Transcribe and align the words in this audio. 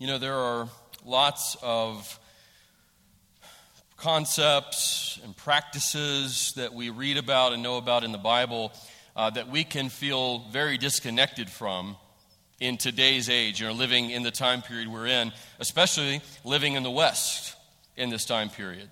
You 0.00 0.06
know, 0.06 0.18
there 0.18 0.36
are 0.36 0.68
lots 1.04 1.56
of 1.60 2.20
concepts 3.96 5.18
and 5.24 5.36
practices 5.36 6.52
that 6.54 6.72
we 6.72 6.90
read 6.90 7.16
about 7.16 7.52
and 7.52 7.64
know 7.64 7.78
about 7.78 8.04
in 8.04 8.12
the 8.12 8.18
Bible 8.18 8.72
uh, 9.16 9.30
that 9.30 9.48
we 9.48 9.64
can 9.64 9.88
feel 9.88 10.44
very 10.52 10.78
disconnected 10.78 11.50
from 11.50 11.96
in 12.60 12.76
today's 12.76 13.28
age, 13.28 13.60
you 13.60 13.66
know, 13.66 13.72
living 13.72 14.10
in 14.10 14.22
the 14.22 14.30
time 14.30 14.62
period 14.62 14.86
we're 14.86 15.08
in, 15.08 15.32
especially 15.58 16.20
living 16.44 16.74
in 16.74 16.84
the 16.84 16.90
West 16.92 17.56
in 17.96 18.08
this 18.08 18.24
time 18.24 18.50
period. 18.50 18.88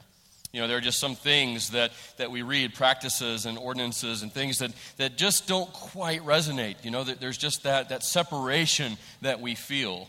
You 0.53 0.61
know, 0.61 0.67
there 0.67 0.79
are 0.79 0.81
just 0.81 0.99
some 0.99 1.15
things 1.15 1.71
that, 1.71 1.93
that 2.17 2.33
we 2.33 2.43
read, 2.43 2.75
practices 2.75 3.47
and 3.47 3.57
ordinances 3.59 4.25
and 4.25 4.33
things 4.33 4.59
that, 4.59 4.73
that 4.97 5.17
just 5.17 5.47
don't 5.47 5.73
quite 5.73 6.23
resonate. 6.23 6.85
You 6.85 6.91
know, 6.91 7.05
there's 7.05 7.39
just 7.39 7.63
that, 7.63 7.91
that 7.91 8.03
separation 8.03 8.97
that 9.21 9.41
we 9.41 9.55
feel. 9.55 10.09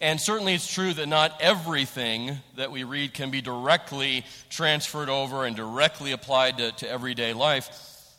And 0.00 0.20
certainly 0.20 0.54
it's 0.54 0.72
true 0.72 0.92
that 0.94 1.06
not 1.06 1.40
everything 1.40 2.38
that 2.56 2.70
we 2.70 2.84
read 2.84 3.14
can 3.14 3.30
be 3.30 3.40
directly 3.40 4.24
transferred 4.50 5.08
over 5.08 5.44
and 5.44 5.54
directly 5.56 6.12
applied 6.12 6.58
to, 6.58 6.72
to 6.72 6.90
everyday 6.90 7.32
life, 7.32 7.70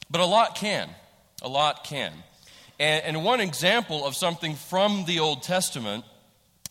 but 0.09 0.21
a 0.21 0.25
lot 0.25 0.55
can. 0.55 0.89
A 1.41 1.49
lot 1.49 1.83
can. 1.83 2.13
And, 2.79 3.03
and 3.03 3.23
one 3.23 3.41
example 3.41 4.05
of 4.05 4.15
something 4.15 4.55
from 4.55 5.05
the 5.05 5.19
Old 5.19 5.43
Testament 5.43 6.05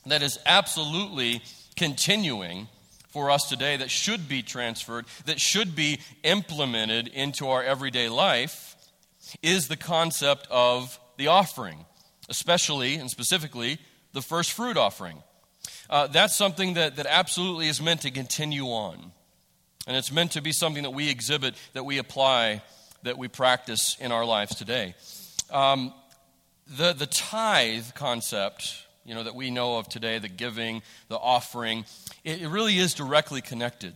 that 0.06 0.22
is 0.22 0.38
absolutely 0.46 1.42
continuing 1.76 2.68
for 3.10 3.30
us 3.30 3.48
today 3.48 3.76
that 3.76 3.90
should 3.90 4.28
be 4.28 4.42
transferred, 4.42 5.06
that 5.26 5.40
should 5.40 5.76
be 5.76 6.00
implemented 6.22 7.08
into 7.08 7.48
our 7.48 7.62
everyday 7.62 8.08
life, 8.08 8.76
is 9.42 9.68
the 9.68 9.76
concept 9.76 10.46
of 10.50 10.98
the 11.16 11.28
offering, 11.28 11.84
especially 12.28 12.96
and 12.96 13.10
specifically 13.10 13.78
the 14.14 14.22
first 14.22 14.52
fruit 14.52 14.78
offering. 14.78 15.22
Uh, 15.90 16.06
that's 16.06 16.34
something 16.34 16.74
that, 16.74 16.96
that 16.96 17.06
absolutely 17.06 17.68
is 17.68 17.82
meant 17.82 18.00
to 18.02 18.10
continue 18.10 18.64
on. 18.64 19.12
And 19.86 19.96
it's 19.96 20.10
meant 20.10 20.32
to 20.32 20.40
be 20.40 20.52
something 20.52 20.84
that 20.84 20.92
we 20.92 21.10
exhibit, 21.10 21.54
that 21.74 21.84
we 21.84 21.98
apply, 21.98 22.62
that 23.02 23.18
we 23.18 23.28
practice 23.28 23.98
in 24.00 24.12
our 24.12 24.24
lives 24.24 24.54
today. 24.54 24.94
Um, 25.50 25.92
the, 26.66 26.94
the 26.94 27.06
tithe 27.06 27.92
concept, 27.94 28.86
you 29.04 29.14
know, 29.14 29.24
that 29.24 29.34
we 29.34 29.50
know 29.50 29.76
of 29.76 29.88
today, 29.88 30.18
the 30.18 30.28
giving, 30.28 30.80
the 31.08 31.18
offering, 31.18 31.84
it, 32.24 32.40
it 32.40 32.48
really 32.48 32.78
is 32.78 32.94
directly 32.94 33.42
connected 33.42 33.92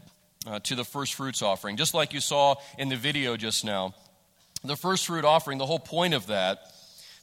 uh, 0.47 0.59
to 0.61 0.75
the 0.75 0.85
first 0.85 1.15
fruits 1.15 1.41
offering. 1.41 1.79
Just 1.79 1.95
like 1.95 2.13
you 2.13 2.21
saw 2.21 2.57
in 2.77 2.91
the 2.91 2.97
video 2.97 3.37
just 3.37 3.65
now. 3.65 3.95
The 4.63 4.77
first 4.77 5.07
fruit 5.07 5.25
offering, 5.25 5.57
the 5.57 5.67
whole 5.67 5.79
point 5.79 6.13
of 6.13 6.27
that, 6.27 6.59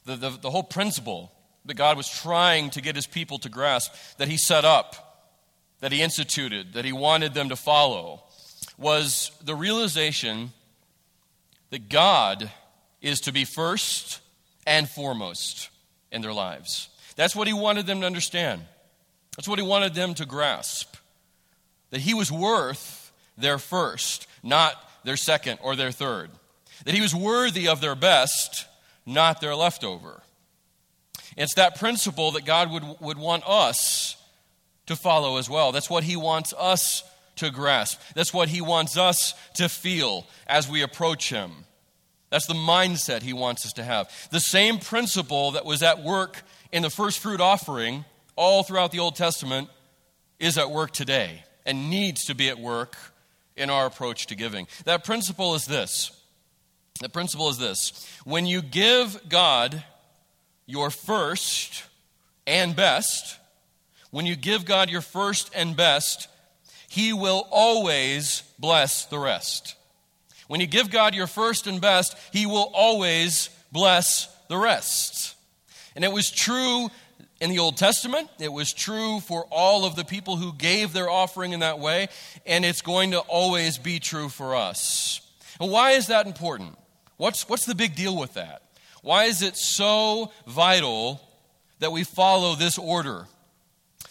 the, 0.06 0.16
the, 0.16 0.30
the 0.30 0.50
whole 0.50 0.62
principle 0.62 1.30
that 1.66 1.74
God 1.74 1.96
was 1.96 2.08
trying 2.08 2.70
to 2.70 2.80
get 2.80 2.96
his 2.96 3.06
people 3.06 3.38
to 3.40 3.48
grasp, 3.48 3.92
that 4.18 4.28
he 4.28 4.36
set 4.36 4.64
up, 4.64 5.24
that 5.80 5.92
he 5.92 6.02
instituted, 6.02 6.72
that 6.74 6.84
he 6.84 6.92
wanted 6.92 7.34
them 7.34 7.48
to 7.48 7.56
follow, 7.56 8.22
was 8.78 9.30
the 9.44 9.54
realization 9.54 10.52
that 11.70 11.88
God 11.88 12.50
is 13.00 13.20
to 13.20 13.32
be 13.32 13.44
first 13.44 14.20
and 14.66 14.88
foremost 14.88 15.70
in 16.10 16.22
their 16.22 16.32
lives. 16.32 16.88
That's 17.16 17.36
what 17.36 17.46
he 17.46 17.52
wanted 17.52 17.86
them 17.86 18.00
to 18.00 18.06
understand. 18.06 18.62
That's 19.36 19.48
what 19.48 19.58
he 19.58 19.64
wanted 19.64 19.94
them 19.94 20.14
to 20.14 20.26
grasp. 20.26 20.96
That 21.90 22.00
he 22.00 22.14
was 22.14 22.32
worth 22.32 23.12
their 23.38 23.58
first, 23.58 24.26
not 24.42 24.74
their 25.04 25.16
second 25.16 25.58
or 25.62 25.76
their 25.76 25.92
third. 25.92 26.30
That 26.84 26.94
he 26.94 27.00
was 27.00 27.14
worthy 27.14 27.68
of 27.68 27.80
their 27.80 27.94
best, 27.94 28.66
not 29.04 29.40
their 29.40 29.54
leftover. 29.54 30.22
It's 31.36 31.54
that 31.54 31.78
principle 31.78 32.32
that 32.32 32.44
God 32.44 32.70
would, 32.70 32.82
would 33.00 33.18
want 33.18 33.44
us 33.46 34.16
to 34.86 34.96
follow 34.96 35.36
as 35.36 35.50
well. 35.50 35.72
That's 35.72 35.90
what 35.90 36.04
He 36.04 36.16
wants 36.16 36.54
us 36.58 37.02
to 37.36 37.50
grasp. 37.50 38.00
That's 38.14 38.32
what 38.32 38.48
He 38.48 38.60
wants 38.60 38.96
us 38.96 39.34
to 39.54 39.68
feel 39.68 40.26
as 40.46 40.68
we 40.68 40.82
approach 40.82 41.30
Him. 41.30 41.52
That's 42.30 42.46
the 42.46 42.54
mindset 42.54 43.22
He 43.22 43.32
wants 43.32 43.66
us 43.66 43.74
to 43.74 43.84
have. 43.84 44.10
The 44.30 44.40
same 44.40 44.78
principle 44.78 45.52
that 45.52 45.64
was 45.64 45.82
at 45.82 46.02
work 46.02 46.42
in 46.72 46.82
the 46.82 46.90
first 46.90 47.18
fruit 47.18 47.40
offering 47.40 48.04
all 48.34 48.62
throughout 48.62 48.92
the 48.92 48.98
Old 49.00 49.16
Testament 49.16 49.68
is 50.38 50.58
at 50.58 50.70
work 50.70 50.90
today 50.90 51.44
and 51.64 51.90
needs 51.90 52.24
to 52.26 52.34
be 52.34 52.48
at 52.48 52.58
work 52.58 52.96
in 53.56 53.70
our 53.70 53.86
approach 53.86 54.26
to 54.26 54.34
giving. 54.34 54.66
That 54.84 55.04
principle 55.04 55.54
is 55.54 55.66
this. 55.66 56.12
The 57.00 57.08
principle 57.08 57.48
is 57.48 57.58
this. 57.58 58.06
When 58.24 58.46
you 58.46 58.62
give 58.62 59.28
God 59.28 59.82
your 60.66 60.90
first 60.90 61.84
and 62.46 62.74
best, 62.74 63.38
when 64.10 64.26
you 64.26 64.36
give 64.36 64.64
God 64.64 64.90
your 64.90 65.00
first 65.00 65.50
and 65.54 65.76
best, 65.76 66.28
He 66.88 67.12
will 67.12 67.46
always 67.50 68.42
bless 68.58 69.06
the 69.06 69.18
rest. 69.18 69.76
When 70.48 70.60
you 70.60 70.66
give 70.66 70.90
God 70.90 71.14
your 71.14 71.26
first 71.26 71.66
and 71.66 71.80
best, 71.80 72.16
He 72.32 72.46
will 72.46 72.70
always 72.74 73.50
bless 73.72 74.28
the 74.48 74.56
rest. 74.56 75.34
And 75.94 76.04
it 76.04 76.12
was 76.12 76.30
true 76.30 76.90
in 77.40 77.50
the 77.50 77.58
Old 77.58 77.76
Testament, 77.76 78.30
it 78.38 78.50
was 78.50 78.72
true 78.72 79.20
for 79.20 79.46
all 79.50 79.84
of 79.84 79.94
the 79.94 80.04
people 80.04 80.36
who 80.36 80.54
gave 80.54 80.94
their 80.94 81.10
offering 81.10 81.52
in 81.52 81.60
that 81.60 81.78
way, 81.78 82.08
and 82.46 82.64
it's 82.64 82.80
going 82.80 83.10
to 83.10 83.18
always 83.20 83.76
be 83.76 83.98
true 83.98 84.30
for 84.30 84.56
us. 84.56 85.20
And 85.60 85.70
why 85.70 85.92
is 85.92 86.06
that 86.06 86.26
important? 86.26 86.78
What's, 87.18 87.46
what's 87.48 87.66
the 87.66 87.74
big 87.74 87.94
deal 87.94 88.16
with 88.16 88.34
that? 88.34 88.62
Why 89.06 89.26
is 89.26 89.40
it 89.40 89.56
so 89.56 90.32
vital 90.48 91.20
that 91.78 91.92
we 91.92 92.02
follow 92.02 92.56
this 92.56 92.76
order? 92.76 93.28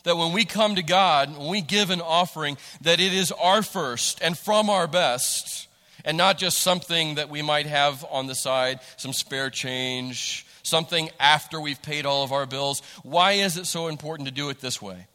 That 0.04 0.16
when 0.16 0.32
we 0.32 0.46
come 0.46 0.76
to 0.76 0.84
God, 0.84 1.38
when 1.38 1.50
we 1.50 1.60
give 1.60 1.90
an 1.90 2.00
offering, 2.00 2.58
that 2.80 3.02
it 3.02 3.12
is 3.12 3.34
our 3.34 3.62
first 3.62 4.20
and 4.22 4.38
from 4.38 4.70
our 4.70 4.88
best, 4.88 5.68
and 6.06 6.16
not 6.16 6.38
just 6.38 6.60
something 6.60 7.16
that 7.16 7.28
we 7.28 7.42
might 7.42 7.66
have 7.66 8.06
on 8.10 8.28
the 8.28 8.36
side, 8.36 8.80
some 8.96 9.12
spare 9.12 9.50
change, 9.50 10.46
something 10.64 11.10
after 11.20 11.60
we've 11.60 11.82
paid 11.82 12.06
all 12.06 12.24
of 12.24 12.32
our 12.32 12.46
bills. 12.46 12.82
Why 13.04 13.34
is 13.34 13.58
it 13.58 13.66
so 13.66 13.90
important 13.90 14.30
to 14.30 14.34
do 14.34 14.48
it 14.48 14.62
this 14.62 14.82
way? 14.82 15.08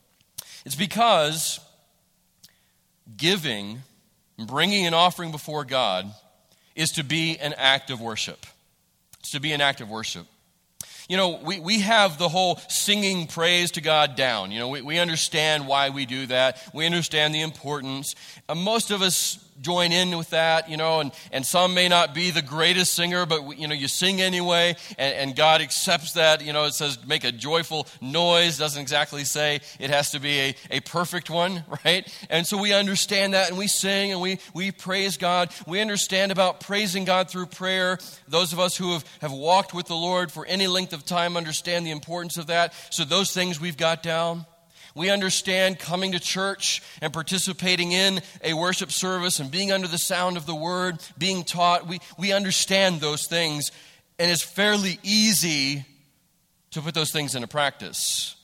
It's 0.67 0.77
because 0.77 1.59
giving, 3.17 3.81
bringing 4.37 4.85
an 4.85 4.93
offering 4.93 5.31
before 5.31 5.65
God, 5.65 6.13
is 6.77 6.91
to 6.91 7.03
be 7.03 7.39
an 7.39 7.55
act 7.57 7.89
of 7.89 7.99
worship. 8.03 8.45
It's 9.21 9.31
to 9.33 9.41
be 9.41 9.53
an 9.53 9.61
act 9.61 9.81
of 9.81 9.89
worship. 9.89 10.27
You 11.09 11.17
know, 11.17 11.41
we, 11.43 11.59
we 11.59 11.81
have 11.81 12.19
the 12.19 12.29
whole 12.29 12.61
singing 12.69 13.27
praise 13.27 13.73
to 13.73 13.81
God 13.81 14.15
down. 14.15 14.53
You 14.53 14.61
know, 14.61 14.69
we, 14.69 14.81
we 14.81 14.99
understand 14.99 15.67
why 15.67 15.91
we 15.91 16.07
do 16.07 16.27
that. 16.27 16.63
We 16.73 16.87
understand 16.87 17.35
the 17.35 17.41
importance. 17.41 18.15
Uh, 18.49 18.55
most 18.55 18.93
of 18.93 19.03
us 19.03 19.45
join 19.61 19.93
in 19.93 20.17
with 20.17 20.31
that, 20.31 20.69
you 20.69 20.77
know, 20.77 21.01
and, 21.01 21.13
and 21.33 21.45
some 21.45 21.75
may 21.75 21.89
not 21.89 22.15
be 22.15 22.31
the 22.31 22.43
greatest 22.43 22.95
singer, 22.95 23.27
but, 23.27 23.59
you 23.59 23.69
know, 23.69 23.75
you 23.75 23.89
sing 23.89 24.21
anyway, 24.21 24.77
and, 24.99 25.15
and 25.15 25.37
God 25.37 25.61
accepts 25.61 26.13
that. 26.13 26.45
You 26.45 26.53
know, 26.53 26.65
it 26.65 26.75
says 26.75 26.99
make 27.07 27.25
a 27.25 27.33
joyful 27.33 27.87
noise, 28.01 28.59
doesn't 28.59 28.81
exactly 28.81 29.25
say 29.25 29.61
it 29.79 29.91
has 29.91 30.11
to 30.13 30.21
be 30.21 30.39
a, 30.41 30.55
a 30.71 30.81
perfect 30.81 31.31
one, 31.31 31.65
right? 31.85 32.07
And 32.29 32.47
so 32.47 32.59
we 32.59 32.73
understand 32.73 33.35
that, 33.35 33.51
and 33.51 33.59
we 33.59 33.67
sing 33.67 34.13
and 34.13 34.21
we, 34.21 34.39
we 34.55 34.71
praise 34.71 35.17
God. 35.17 35.53
We 35.67 35.81
understand 35.81 36.33
about 36.33 36.61
praising 36.61 37.05
God 37.05 37.31
through 37.31 37.47
prayer. 37.47 37.99
Those 38.29 38.53
of 38.53 38.61
us 38.61 38.77
who 38.77 38.93
have, 38.93 39.05
have 39.21 39.33
walked 39.33 39.75
with 39.75 39.87
the 39.87 39.97
Lord 39.97 40.33
for 40.33 40.47
any 40.47 40.67
length 40.67 40.93
of 40.93 41.05
time 41.05 41.37
understand 41.37 41.87
the 41.87 41.91
importance 41.91 42.37
of 42.37 42.47
that. 42.47 42.75
So 42.91 43.05
those 43.05 43.33
things 43.33 43.61
we've 43.61 43.77
got 43.77 44.03
down. 44.03 44.47
We 44.95 45.11
understand 45.11 45.79
coming 45.79 46.13
to 46.13 46.21
church 46.21 46.83
and 47.01 47.13
participating 47.13 47.93
in 47.93 48.21
a 48.43 48.55
worship 48.55 48.91
service 48.91 49.39
and 49.39 49.51
being 49.51 49.73
under 49.73 49.89
the 49.89 49.99
sound 49.99 50.37
of 50.37 50.47
the 50.47 50.55
word, 50.55 50.99
being 51.17 51.45
taught. 51.45 51.87
We, 51.87 52.01
we 52.19 52.33
understand 52.33 53.01
those 53.01 53.27
things, 53.27 53.71
and 54.19 54.31
it's 54.31 54.43
fairly 54.43 54.99
easy 55.03 55.85
to 56.73 56.81
put 56.81 56.95
those 56.95 57.13
things 57.13 57.35
into 57.35 57.49
practice. 57.49 58.37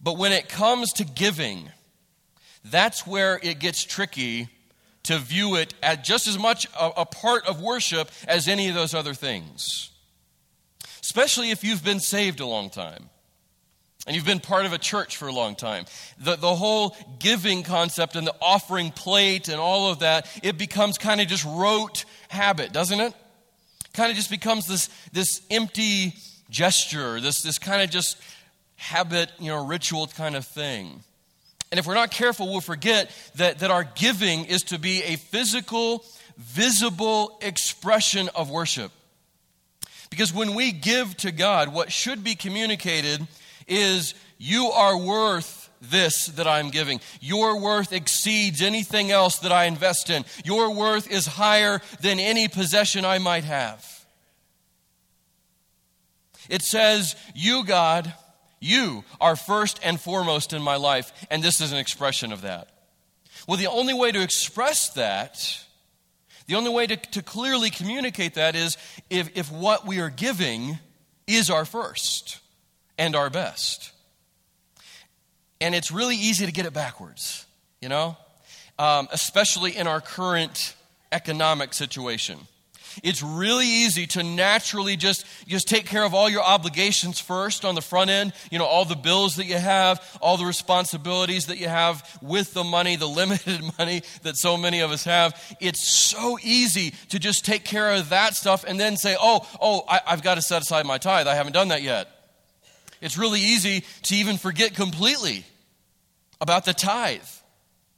But 0.00 0.16
when 0.16 0.32
it 0.32 0.48
comes 0.48 0.92
to 0.94 1.04
giving, 1.04 1.70
that's 2.64 3.06
where 3.06 3.38
it 3.42 3.58
gets 3.58 3.84
tricky 3.84 4.48
to 5.04 5.18
view 5.18 5.56
it 5.56 5.74
as 5.82 5.98
just 5.98 6.26
as 6.26 6.38
much 6.38 6.66
a, 6.78 6.90
a 6.98 7.06
part 7.06 7.46
of 7.46 7.60
worship 7.60 8.10
as 8.28 8.48
any 8.48 8.68
of 8.68 8.74
those 8.74 8.94
other 8.94 9.14
things. 9.14 9.90
Especially 11.02 11.50
if 11.50 11.64
you've 11.64 11.84
been 11.84 12.00
saved 12.00 12.40
a 12.40 12.46
long 12.46 12.70
time 12.70 13.10
and 14.06 14.16
you've 14.16 14.24
been 14.24 14.40
part 14.40 14.66
of 14.66 14.72
a 14.72 14.78
church 14.78 15.16
for 15.16 15.28
a 15.28 15.32
long 15.32 15.54
time, 15.54 15.84
the, 16.18 16.36
the 16.36 16.54
whole 16.54 16.96
giving 17.18 17.62
concept 17.62 18.16
and 18.16 18.26
the 18.26 18.34
offering 18.40 18.90
plate 18.90 19.48
and 19.48 19.60
all 19.60 19.90
of 19.92 20.00
that, 20.00 20.26
it 20.42 20.56
becomes 20.56 20.98
kind 20.98 21.20
of 21.20 21.26
just 21.26 21.44
rote 21.44 22.04
habit, 22.28 22.72
doesn't 22.72 23.00
it? 23.00 23.14
Kind 23.92 24.10
of 24.10 24.16
just 24.16 24.30
becomes 24.30 24.66
this, 24.66 24.88
this 25.12 25.42
empty 25.50 26.14
gesture, 26.48 27.20
this, 27.20 27.42
this 27.42 27.58
kind 27.58 27.82
of 27.82 27.90
just 27.90 28.16
habit, 28.76 29.30
you 29.38 29.48
know, 29.48 29.64
ritual 29.64 30.06
kind 30.06 30.34
of 30.34 30.46
thing. 30.46 31.02
And 31.70 31.78
if 31.78 31.86
we're 31.86 31.94
not 31.94 32.10
careful, 32.10 32.48
we'll 32.48 32.60
forget 32.60 33.10
that, 33.36 33.60
that 33.60 33.70
our 33.70 33.84
giving 33.84 34.46
is 34.46 34.62
to 34.64 34.78
be 34.78 35.02
a 35.02 35.16
physical, 35.16 36.04
visible 36.36 37.38
expression 37.42 38.28
of 38.34 38.50
worship. 38.50 38.90
Because 40.08 40.34
when 40.34 40.54
we 40.54 40.72
give 40.72 41.16
to 41.18 41.30
God, 41.30 41.72
what 41.72 41.92
should 41.92 42.24
be 42.24 42.34
communicated 42.34 43.24
is 43.70 44.14
you 44.38 44.66
are 44.66 44.98
worth 44.98 45.70
this 45.80 46.26
that 46.26 46.46
I'm 46.46 46.70
giving. 46.70 47.00
Your 47.20 47.60
worth 47.60 47.92
exceeds 47.92 48.60
anything 48.60 49.10
else 49.10 49.38
that 49.38 49.52
I 49.52 49.64
invest 49.64 50.10
in. 50.10 50.24
Your 50.44 50.74
worth 50.74 51.10
is 51.10 51.26
higher 51.26 51.80
than 52.00 52.18
any 52.18 52.48
possession 52.48 53.04
I 53.04 53.18
might 53.18 53.44
have. 53.44 53.86
It 56.48 56.62
says, 56.62 57.16
You, 57.34 57.64
God, 57.64 58.12
you 58.60 59.04
are 59.20 59.36
first 59.36 59.80
and 59.82 60.00
foremost 60.00 60.52
in 60.52 60.62
my 60.62 60.76
life, 60.76 61.12
and 61.30 61.42
this 61.42 61.60
is 61.60 61.72
an 61.72 61.78
expression 61.78 62.32
of 62.32 62.42
that. 62.42 62.68
Well, 63.46 63.56
the 63.56 63.68
only 63.68 63.94
way 63.94 64.12
to 64.12 64.20
express 64.20 64.90
that, 64.90 65.64
the 66.46 66.56
only 66.56 66.70
way 66.70 66.86
to, 66.86 66.96
to 66.96 67.22
clearly 67.22 67.70
communicate 67.70 68.34
that 68.34 68.54
is 68.54 68.76
if, 69.08 69.36
if 69.36 69.50
what 69.50 69.86
we 69.86 70.00
are 70.00 70.10
giving 70.10 70.78
is 71.26 71.48
our 71.48 71.64
first 71.64 72.40
and 73.00 73.16
our 73.16 73.30
best. 73.30 73.92
And 75.60 75.74
it's 75.74 75.90
really 75.90 76.16
easy 76.16 76.44
to 76.46 76.52
get 76.52 76.66
it 76.66 76.74
backwards, 76.74 77.46
you 77.80 77.88
know, 77.88 78.16
um, 78.78 79.08
especially 79.10 79.76
in 79.76 79.86
our 79.86 80.02
current 80.02 80.74
economic 81.10 81.72
situation. 81.72 82.38
It's 83.02 83.22
really 83.22 83.66
easy 83.66 84.06
to 84.08 84.22
naturally 84.22 84.96
just, 84.96 85.24
just 85.46 85.66
take 85.66 85.86
care 85.86 86.04
of 86.04 86.12
all 86.12 86.28
your 86.28 86.42
obligations 86.42 87.20
first 87.20 87.64
on 87.64 87.74
the 87.74 87.80
front 87.80 88.10
end. 88.10 88.32
You 88.50 88.58
know, 88.58 88.66
all 88.66 88.84
the 88.84 88.96
bills 88.96 89.36
that 89.36 89.46
you 89.46 89.56
have, 89.56 90.18
all 90.20 90.36
the 90.36 90.44
responsibilities 90.44 91.46
that 91.46 91.58
you 91.58 91.68
have 91.68 92.18
with 92.20 92.52
the 92.52 92.64
money, 92.64 92.96
the 92.96 93.06
limited 93.20 93.62
money 93.78 94.02
that 94.24 94.36
so 94.36 94.58
many 94.58 94.80
of 94.80 94.90
us 94.90 95.04
have. 95.04 95.40
It's 95.60 95.88
so 95.88 96.36
easy 96.42 96.92
to 97.10 97.18
just 97.18 97.46
take 97.46 97.64
care 97.64 97.94
of 97.94 98.10
that 98.10 98.34
stuff 98.34 98.64
and 98.66 98.78
then 98.78 98.98
say, 98.98 99.16
oh, 99.18 99.46
oh, 99.58 99.84
I, 99.88 100.00
I've 100.06 100.22
got 100.22 100.34
to 100.34 100.42
set 100.42 100.60
aside 100.60 100.84
my 100.84 100.98
tithe. 100.98 101.28
I 101.28 101.34
haven't 101.34 101.52
done 101.52 101.68
that 101.68 101.82
yet. 101.82 102.08
It's 103.00 103.16
really 103.16 103.40
easy 103.40 103.84
to 104.02 104.14
even 104.14 104.36
forget 104.36 104.74
completely 104.74 105.44
about 106.40 106.64
the 106.64 106.74
tithe 106.74 107.22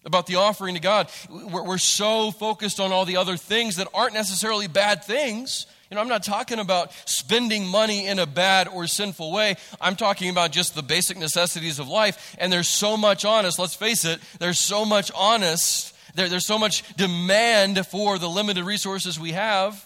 about 0.04 0.26
the 0.26 0.36
offering 0.36 0.74
to 0.74 0.80
God. 0.80 1.10
We're, 1.30 1.78
so 1.78 2.30
focused 2.30 2.80
on 2.80 2.92
all 2.92 3.04
the 3.04 3.16
other 3.16 3.36
things 3.36 3.76
that 3.76 3.88
aren't 3.94 4.14
necessarily 4.14 4.66
bad 4.66 5.04
things. 5.04 5.66
You 5.90 5.96
know, 5.96 6.00
I'm 6.00 6.08
not 6.08 6.22
talking 6.22 6.58
about 6.58 6.92
spending 7.08 7.66
money 7.66 8.06
in 8.06 8.18
a 8.18 8.26
bad 8.26 8.68
or 8.68 8.86
sinful 8.86 9.32
way. 9.32 9.56
I'm 9.80 9.96
talking 9.96 10.30
about 10.30 10.52
just 10.52 10.74
the 10.74 10.82
basic 10.82 11.18
necessities 11.18 11.78
of 11.78 11.88
life. 11.88 12.36
And 12.38 12.52
there's 12.52 12.68
so 12.68 12.96
much 12.96 13.24
on 13.24 13.46
us, 13.46 13.58
let's 13.58 13.74
face 13.74 14.04
it, 14.04 14.20
there's 14.38 14.58
so 14.58 14.84
much 14.84 15.10
on 15.14 15.42
us, 15.42 15.92
there, 16.14 16.28
there's 16.28 16.46
so 16.46 16.58
much 16.58 16.82
demand 16.96 17.86
for 17.86 18.18
the 18.18 18.28
limited 18.28 18.64
resources 18.64 19.18
we 19.18 19.32
have. 19.32 19.84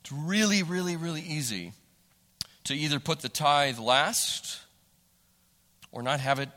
It's 0.00 0.12
really, 0.12 0.62
really, 0.62 0.96
really 0.96 1.22
easy 1.22 1.72
to 2.64 2.74
either 2.74 3.00
put 3.00 3.20
the 3.20 3.28
tithe 3.28 3.78
last 3.78 4.60
or 5.90 6.02
not 6.02 6.20
have 6.20 6.38
it 6.38 6.48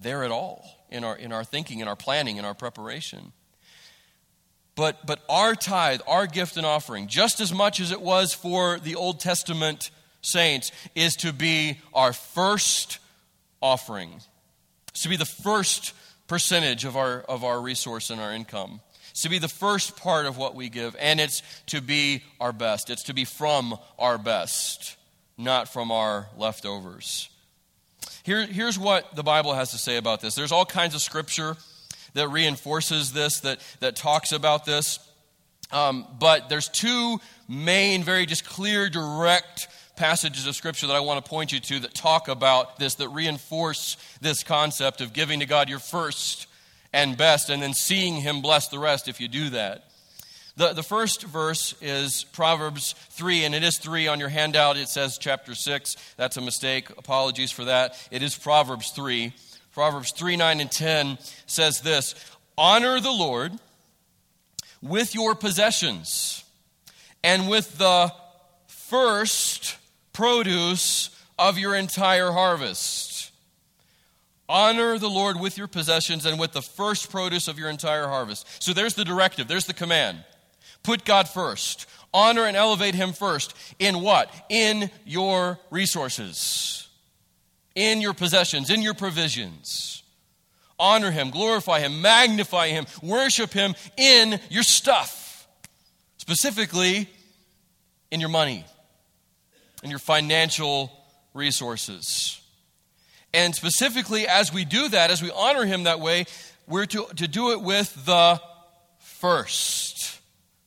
there 0.00 0.24
at 0.24 0.30
all 0.30 0.64
in 0.90 1.04
our, 1.04 1.16
in 1.16 1.32
our 1.32 1.44
thinking, 1.44 1.80
in 1.80 1.88
our 1.88 1.96
planning, 1.96 2.36
in 2.36 2.44
our 2.44 2.54
preparation. 2.54 3.32
But, 4.76 5.06
but 5.06 5.20
our 5.28 5.54
tithe, 5.54 6.00
our 6.06 6.26
gift 6.26 6.56
and 6.56 6.66
offering, 6.66 7.06
just 7.06 7.40
as 7.40 7.52
much 7.52 7.80
as 7.80 7.92
it 7.92 8.00
was 8.00 8.34
for 8.34 8.78
the 8.80 8.96
Old 8.96 9.20
Testament 9.20 9.90
saints, 10.20 10.72
is 10.94 11.14
to 11.16 11.32
be 11.32 11.78
our 11.92 12.12
first 12.12 12.98
offering. 13.62 14.20
It's 14.88 15.02
to 15.02 15.08
be 15.08 15.16
the 15.16 15.24
first 15.24 15.94
percentage 16.26 16.84
of 16.84 16.96
our, 16.96 17.20
of 17.20 17.44
our 17.44 17.60
resource 17.60 18.10
and 18.10 18.20
our 18.20 18.32
income. 18.32 18.80
It's 19.10 19.22
to 19.22 19.28
be 19.28 19.38
the 19.38 19.48
first 19.48 19.96
part 19.96 20.26
of 20.26 20.38
what 20.38 20.56
we 20.56 20.68
give, 20.68 20.96
and 20.98 21.20
it's 21.20 21.42
to 21.66 21.80
be 21.80 22.24
our 22.40 22.52
best. 22.52 22.90
It's 22.90 23.04
to 23.04 23.14
be 23.14 23.24
from 23.24 23.78
our 23.96 24.18
best, 24.18 24.96
not 25.36 25.68
from 25.68 25.90
our 25.90 26.28
leftovers. 26.36 27.28
Here, 28.22 28.46
here's 28.46 28.78
what 28.78 29.16
the 29.16 29.22
Bible 29.22 29.54
has 29.54 29.70
to 29.72 29.78
say 29.78 29.96
about 29.96 30.20
this. 30.20 30.34
There's 30.34 30.52
all 30.52 30.64
kinds 30.64 30.94
of 30.94 31.02
scripture 31.02 31.56
that 32.14 32.28
reinforces 32.28 33.12
this, 33.12 33.40
that, 33.40 33.60
that 33.80 33.96
talks 33.96 34.32
about 34.32 34.64
this. 34.64 34.98
Um, 35.72 36.06
but 36.18 36.48
there's 36.48 36.68
two 36.68 37.20
main, 37.48 38.02
very 38.02 38.26
just 38.26 38.44
clear, 38.44 38.88
direct 38.88 39.68
passages 39.96 40.46
of 40.46 40.54
scripture 40.54 40.86
that 40.86 40.96
I 40.96 41.00
want 41.00 41.24
to 41.24 41.28
point 41.28 41.52
you 41.52 41.60
to 41.60 41.80
that 41.80 41.94
talk 41.94 42.28
about 42.28 42.78
this, 42.78 42.94
that 42.96 43.08
reinforce 43.08 43.96
this 44.20 44.42
concept 44.42 45.00
of 45.00 45.12
giving 45.12 45.40
to 45.40 45.46
God 45.46 45.68
your 45.68 45.78
first 45.78 46.46
and 46.92 47.16
best, 47.16 47.50
and 47.50 47.62
then 47.62 47.74
seeing 47.74 48.16
Him 48.16 48.40
bless 48.40 48.68
the 48.68 48.78
rest 48.78 49.08
if 49.08 49.20
you 49.20 49.28
do 49.28 49.50
that. 49.50 49.90
The, 50.56 50.72
the 50.72 50.82
first 50.84 51.24
verse 51.24 51.74
is 51.82 52.24
Proverbs 52.32 52.94
3, 53.10 53.44
and 53.44 53.54
it 53.54 53.64
is 53.64 53.78
3 53.78 54.06
on 54.06 54.20
your 54.20 54.28
handout. 54.28 54.76
It 54.76 54.88
says 54.88 55.18
chapter 55.18 55.54
6. 55.54 55.96
That's 56.16 56.36
a 56.36 56.40
mistake. 56.40 56.90
Apologies 56.90 57.50
for 57.50 57.64
that. 57.64 57.96
It 58.12 58.22
is 58.22 58.36
Proverbs 58.36 58.90
3. 58.90 59.32
Proverbs 59.72 60.12
3, 60.12 60.36
9, 60.36 60.60
and 60.60 60.70
10 60.70 61.18
says 61.46 61.80
this 61.80 62.14
Honor 62.56 63.00
the 63.00 63.10
Lord 63.10 63.52
with 64.80 65.14
your 65.14 65.34
possessions 65.34 66.44
and 67.24 67.48
with 67.48 67.78
the 67.78 68.12
first 68.68 69.76
produce 70.12 71.10
of 71.36 71.58
your 71.58 71.74
entire 71.74 72.30
harvest. 72.30 73.32
Honor 74.48 74.98
the 74.98 75.08
Lord 75.08 75.40
with 75.40 75.58
your 75.58 75.66
possessions 75.66 76.26
and 76.26 76.38
with 76.38 76.52
the 76.52 76.62
first 76.62 77.10
produce 77.10 77.48
of 77.48 77.58
your 77.58 77.70
entire 77.70 78.06
harvest. 78.06 78.62
So 78.62 78.72
there's 78.72 78.94
the 78.94 79.04
directive, 79.04 79.48
there's 79.48 79.66
the 79.66 79.74
command. 79.74 80.22
Put 80.84 81.04
God 81.04 81.28
first. 81.28 81.86
Honor 82.12 82.44
and 82.44 82.56
elevate 82.56 82.94
Him 82.94 83.12
first. 83.12 83.54
In 83.80 84.00
what? 84.00 84.32
In 84.48 84.88
your 85.04 85.58
resources, 85.70 86.88
in 87.74 88.00
your 88.00 88.14
possessions, 88.14 88.70
in 88.70 88.82
your 88.82 88.94
provisions. 88.94 90.04
Honor 90.78 91.10
Him, 91.10 91.30
glorify 91.30 91.80
Him, 91.80 92.00
magnify 92.00 92.68
Him, 92.68 92.86
worship 93.02 93.52
Him 93.52 93.74
in 93.96 94.38
your 94.48 94.62
stuff. 94.62 95.48
Specifically, 96.18 97.08
in 98.10 98.20
your 98.20 98.28
money, 98.28 98.64
in 99.82 99.90
your 99.90 99.98
financial 99.98 100.92
resources. 101.32 102.40
And 103.32 103.54
specifically, 103.54 104.28
as 104.28 104.52
we 104.52 104.64
do 104.64 104.88
that, 104.88 105.10
as 105.10 105.20
we 105.20 105.30
honor 105.32 105.64
Him 105.64 105.84
that 105.84 106.00
way, 106.00 106.26
we're 106.68 106.86
to, 106.86 107.06
to 107.16 107.26
do 107.26 107.50
it 107.50 107.60
with 107.60 108.06
the 108.06 108.40
first 109.00 109.93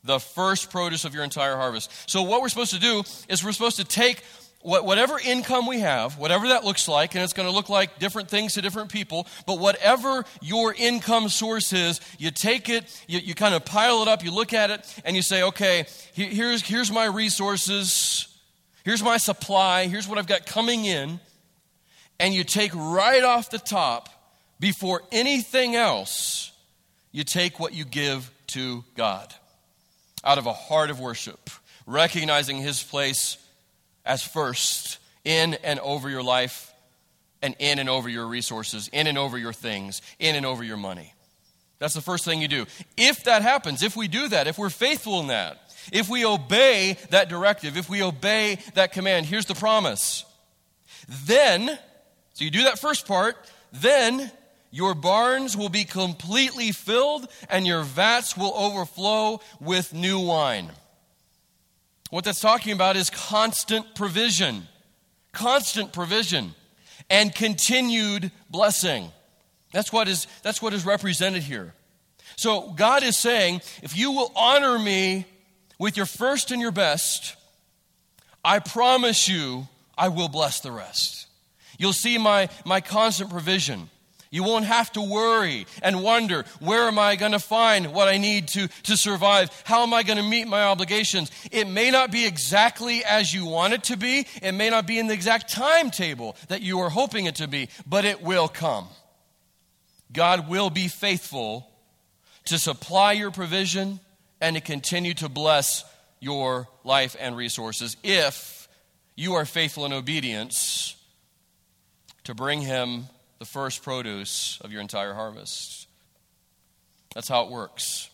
the 0.08 0.20
first 0.20 0.72
produce 0.72 1.06
of 1.06 1.14
your 1.14 1.24
entire 1.24 1.56
harvest. 1.56 1.92
So, 2.10 2.24
what 2.24 2.42
we're 2.42 2.50
supposed 2.50 2.74
to 2.74 2.80
do 2.80 3.04
is 3.30 3.44
we're 3.44 3.52
supposed 3.52 3.78
to 3.78 3.84
take 3.84 4.24
whatever 4.62 5.20
income 5.20 5.66
we 5.68 5.80
have, 5.80 6.18
whatever 6.18 6.50
that 6.50 6.66
looks 6.66 6.88
like, 6.88 7.16
and 7.16 7.24
it's 7.24 7.34
going 7.34 7.48
to 7.48 7.54
look 7.54 7.70
like 7.70 8.00
different 8.00 8.30
things 8.30 8.56
to 8.56 8.62
different 8.62 8.92
people, 8.92 9.28
but 9.46 9.60
whatever 9.60 10.26
your 10.42 10.74
income 10.74 11.30
source 11.30 11.72
is, 11.72 12.02
you 12.18 12.32
take 12.32 12.68
it, 12.68 12.84
you, 13.08 13.20
you 13.20 13.36
kind 13.36 13.56
of 13.56 13.64
pile 13.64 14.02
it 14.02 14.08
up, 14.08 14.24
you 14.24 14.32
look 14.32 14.54
at 14.54 14.70
it, 14.70 15.02
and 15.06 15.16
you 15.16 15.22
say, 15.22 15.44
okay, 15.44 15.86
here's, 16.14 16.62
here's 16.64 16.92
my 16.92 17.06
resources, 17.06 18.28
here's 18.84 19.04
my 19.04 19.18
supply, 19.18 19.88
here's 19.88 20.08
what 20.08 20.18
I've 20.18 20.28
got 20.28 20.46
coming 20.46 20.86
in, 20.86 21.20
and 22.20 22.34
you 22.34 22.44
take 22.44 22.72
right 22.74 23.24
off 23.24 23.50
the 23.50 23.60
top, 23.60 24.10
before 24.60 25.04
anything 25.12 25.76
else, 25.76 26.52
you 27.12 27.24
take 27.24 27.60
what 27.60 27.74
you 27.74 27.86
give 27.86 28.32
to 28.48 28.84
God 28.96 29.34
out 30.24 30.38
of 30.38 30.46
a 30.46 30.54
heart 30.54 30.90
of 30.90 31.00
worship, 31.00 31.50
recognizing 31.86 32.58
His 32.58 32.82
place 32.84 33.38
as 34.06 34.24
first 34.24 35.00
in 35.24 35.56
and 35.56 35.80
over 35.80 36.10
your 36.10 36.24
life, 36.24 36.74
and 37.42 37.56
in 37.60 37.80
and 37.80 37.90
over 37.90 38.10
your 38.10 38.26
resources, 38.26 38.90
in 38.92 39.08
and 39.08 39.18
over 39.18 39.38
your 39.38 39.54
things, 39.54 40.02
in 40.20 40.36
and 40.36 40.46
over 40.46 40.64
your 40.64 40.78
money. 40.78 41.14
That's 41.80 41.94
the 41.94 42.02
first 42.02 42.26
thing 42.26 42.42
you 42.42 42.48
do. 42.48 42.66
If 42.96 43.26
that 43.26 43.42
happens, 43.44 43.84
if 43.84 43.96
we 43.96 44.08
do 44.08 44.30
that, 44.30 44.48
if 44.48 44.58
we're 44.58 44.70
faithful 44.70 45.20
in 45.20 45.28
that, 45.28 45.60
if 45.92 46.10
we 46.10 46.26
obey 46.26 46.98
that 47.12 47.30
directive, 47.30 47.78
if 47.78 47.90
we 47.90 48.02
obey 48.02 48.58
that 48.74 48.92
command, 48.92 49.26
here's 49.26 49.46
the 49.46 49.54
promise. 49.54 50.26
Then, 51.26 51.68
so 52.34 52.44
you 52.44 52.52
do 52.52 52.64
that 52.64 52.80
first 52.80 53.08
part, 53.08 53.38
then 53.72 54.32
your 54.72 54.94
barns 54.94 55.56
will 55.56 55.70
be 55.70 55.84
completely 55.84 56.72
filled, 56.72 57.28
and 57.50 57.66
your 57.66 57.84
vats 57.84 58.36
will 58.36 58.54
overflow 58.56 59.40
with 59.60 59.94
new 59.94 60.20
wine. 60.20 60.70
What 62.10 62.24
that's 62.24 62.40
talking 62.40 62.74
about 62.74 62.96
is 62.96 63.10
constant 63.10 63.96
provision, 63.96 64.68
constant 65.32 65.94
provision, 65.94 66.54
and 67.10 67.34
continued 67.34 68.32
blessing. 68.50 69.12
That's 69.72 69.92
what 69.92 70.08
is, 70.08 70.28
that's 70.44 70.62
what 70.62 70.74
is 70.74 70.86
represented 70.86 71.44
here. 71.44 71.74
So 72.36 72.72
God 72.72 73.04
is 73.04 73.18
saying, 73.18 73.62
if 73.82 73.98
you 73.98 74.12
will 74.12 74.32
honor 74.36 74.78
me 74.78 75.26
with 75.80 75.98
your 75.98 76.06
first 76.06 76.52
and 76.52 76.62
your 76.62 76.72
best, 76.72 77.36
I 78.44 78.60
promise 78.60 79.28
you 79.28 79.68
I 79.98 80.10
will 80.10 80.30
bless 80.30 80.60
the 80.60 80.72
rest. 80.72 81.28
You'll 81.78 81.94
see 81.94 82.18
my, 82.18 82.50
my 82.66 82.82
constant 82.82 83.30
provision. 83.30 83.90
You 84.30 84.44
won't 84.44 84.66
have 84.66 84.92
to 84.94 85.02
worry 85.02 85.68
and 85.82 86.04
wonder 86.04 86.44
where 86.60 86.88
am 86.88 87.00
I 87.00 87.16
going 87.16 87.32
to 87.32 87.40
find 87.40 87.94
what 87.94 88.08
I 88.08 88.18
need 88.18 88.50
to, 88.50 88.68
to 88.84 88.98
survive? 88.98 89.50
How 89.66 89.84
am 89.84 89.94
I 89.94 90.04
going 90.04 90.18
to 90.18 90.24
meet 90.24 90.48
my 90.48 90.64
obligations? 90.64 91.32
It 91.52 91.68
may 91.68 91.92
not 91.92 92.12
be 92.12 92.26
exactly 92.26 93.04
as 93.06 93.34
you 93.34 93.46
want 93.46 93.74
it 93.74 93.84
to 93.86 93.98
be. 93.98 94.28
It 94.42 94.54
may 94.54 94.70
not 94.70 94.86
be 94.86 95.00
in 95.00 95.08
the 95.08 95.14
exact 95.14 95.52
timetable 95.52 96.36
that 96.50 96.62
you 96.62 96.80
are 96.80 96.90
hoping 96.90 97.26
it 97.26 97.36
to 97.36 97.48
be, 97.48 97.70
but 97.86 98.06
it 98.06 98.22
will 98.22 98.48
come. 98.48 98.88
God 100.12 100.50
will 100.50 100.70
be 100.70 100.88
faithful 100.88 101.70
to 102.46 102.58
supply 102.58 103.14
your 103.14 103.32
provision 103.32 104.00
and 104.40 104.56
to 104.56 104.62
continue 104.62 105.14
to 105.16 105.30
bless 105.30 105.84
your 106.20 106.68
life 106.84 107.16
and 107.20 107.36
resources 107.36 107.98
if 108.04 108.68
you 109.16 109.34
are 109.36 109.46
faithful 109.46 109.86
in 109.86 109.94
obedience 109.94 110.96
to 112.24 112.34
bring 112.34 112.62
Him 112.62 113.08
the 113.40 113.46
first 113.46 113.84
produce 113.84 114.60
of 114.62 114.72
your 114.72 114.82
entire 114.82 115.14
harvest. 115.14 115.88
That's 117.14 117.28
how 117.28 117.44
it 117.44 117.50
works. 117.50 118.10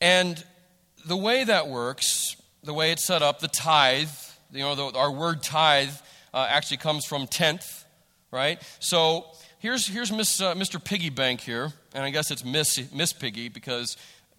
And 0.00 0.42
the 1.06 1.16
way 1.16 1.44
that 1.44 1.68
works, 1.68 2.36
the 2.62 2.74
way 2.74 2.92
it's 2.92 3.04
set 3.04 3.22
up, 3.22 3.40
the 3.40 3.48
tithe, 3.48 4.08
you 4.52 4.60
know, 4.60 4.74
the, 4.74 4.98
our 4.98 5.10
word 5.10 5.42
tithe 5.42 5.92
uh, 6.32 6.46
actually 6.48 6.78
comes 6.78 7.04
from 7.04 7.26
tenth, 7.26 7.84
right? 8.30 8.62
So 8.78 9.26
here's, 9.58 9.86
here's 9.86 10.12
Miss, 10.12 10.40
uh, 10.40 10.54
Mr. 10.54 10.82
Piggy 10.82 11.10
Bank 11.10 11.40
here, 11.40 11.72
and 11.94 12.04
I 12.04 12.10
guess 12.10 12.30
it's 12.30 12.44
Miss, 12.44 12.92
Miss 12.92 13.12
Piggy 13.12 13.48
because 13.48 13.96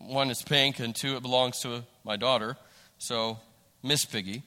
one, 0.07 0.31
it's 0.31 0.41
pink, 0.41 0.79
and 0.79 0.95
two, 0.95 1.15
it 1.15 1.21
belongs 1.21 1.59
to 1.59 1.83
my 2.03 2.17
daughter. 2.17 2.57
So, 2.97 3.39
Miss 3.83 4.05
Piggy. 4.05 4.43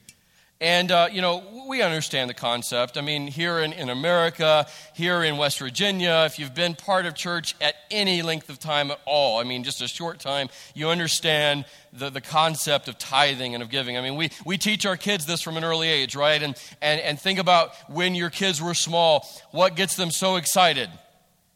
And, 0.61 0.89
uh, 0.89 1.09
you 1.11 1.21
know, 1.21 1.43
we 1.67 1.81
understand 1.81 2.29
the 2.29 2.33
concept. 2.33 2.97
I 2.97 3.01
mean, 3.01 3.27
here 3.27 3.59
in, 3.59 3.73
in 3.73 3.89
America, 3.89 4.65
here 4.93 5.21
in 5.21 5.35
West 5.35 5.59
Virginia, 5.59 6.23
if 6.25 6.39
you've 6.39 6.55
been 6.55 6.75
part 6.75 7.05
of 7.05 7.13
church 7.13 7.55
at 7.59 7.75
any 7.91 8.21
length 8.21 8.49
of 8.49 8.57
time 8.57 8.89
at 8.89 8.99
all, 9.05 9.39
I 9.39 9.43
mean, 9.43 9.65
just 9.65 9.81
a 9.81 9.87
short 9.87 10.19
time, 10.19 10.47
you 10.73 10.87
understand 10.87 11.65
the, 11.91 12.09
the 12.09 12.21
concept 12.21 12.87
of 12.87 12.97
tithing 12.97 13.53
and 13.53 13.61
of 13.61 13.69
giving. 13.69 13.97
I 13.97 14.01
mean, 14.01 14.15
we, 14.15 14.29
we 14.45 14.57
teach 14.57 14.85
our 14.85 14.95
kids 14.95 15.25
this 15.25 15.41
from 15.41 15.57
an 15.57 15.65
early 15.65 15.89
age, 15.89 16.15
right? 16.15 16.41
And, 16.41 16.55
and, 16.81 17.01
and 17.01 17.19
think 17.19 17.37
about 17.37 17.75
when 17.89 18.15
your 18.15 18.29
kids 18.29 18.61
were 18.61 18.73
small, 18.73 19.27
what 19.51 19.75
gets 19.75 19.97
them 19.97 20.09
so 20.09 20.37
excited? 20.37 20.89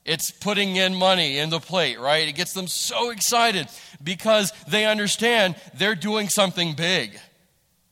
It's 0.03 0.29
putting 0.29 0.75
in 0.75 0.93
money 0.93 1.37
in 1.37 1.49
the 1.49 1.59
plate, 1.61 1.99
right? 1.99 2.27
It 2.27 2.33
gets 2.33 2.51
them 2.53 2.67
so 2.67 3.11
excited 3.11 3.69
because 4.03 4.51
they 4.67 4.85
understand 4.85 5.55
they're 5.75 5.95
doing 5.95 6.27
something 6.27 6.73
big 6.73 7.17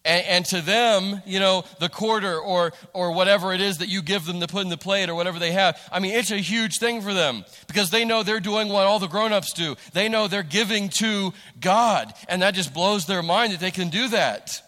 and, 0.07 0.25
and, 0.25 0.45
to 0.45 0.61
them, 0.61 1.21
you 1.25 1.39
know, 1.39 1.63
the 1.79 1.89
quarter 1.89 2.39
or, 2.39 2.71
or 2.93 3.11
whatever 3.11 3.53
it 3.53 3.61
is 3.61 3.79
that 3.79 3.89
you 3.89 4.01
give 4.01 4.25
them 4.25 4.39
to 4.39 4.47
put 4.47 4.63
in 4.63 4.69
the 4.69 4.77
plate 4.77 5.09
or 5.09 5.15
whatever 5.15 5.37
they 5.37 5.51
have, 5.51 5.77
I 5.91 5.99
mean, 5.99 6.15
it's 6.15 6.31
a 6.31 6.37
huge 6.37 6.79
thing 6.79 7.01
for 7.01 7.13
them 7.13 7.43
because 7.67 7.89
they 7.89 8.05
know 8.05 8.23
they're 8.23 8.39
doing 8.39 8.69
what 8.69 8.87
all 8.87 8.99
the 8.99 9.07
grown 9.07 9.33
ups 9.33 9.53
do. 9.53 9.75
They 9.93 10.07
know 10.07 10.27
they're 10.27 10.43
giving 10.43 10.89
to 10.99 11.33
God, 11.59 12.13
and 12.29 12.41
that 12.41 12.55
just 12.55 12.73
blows 12.73 13.05
their 13.05 13.21
mind 13.21 13.53
that 13.53 13.59
they 13.59 13.71
can 13.71 13.89
do 13.89 14.07
that. 14.09 14.61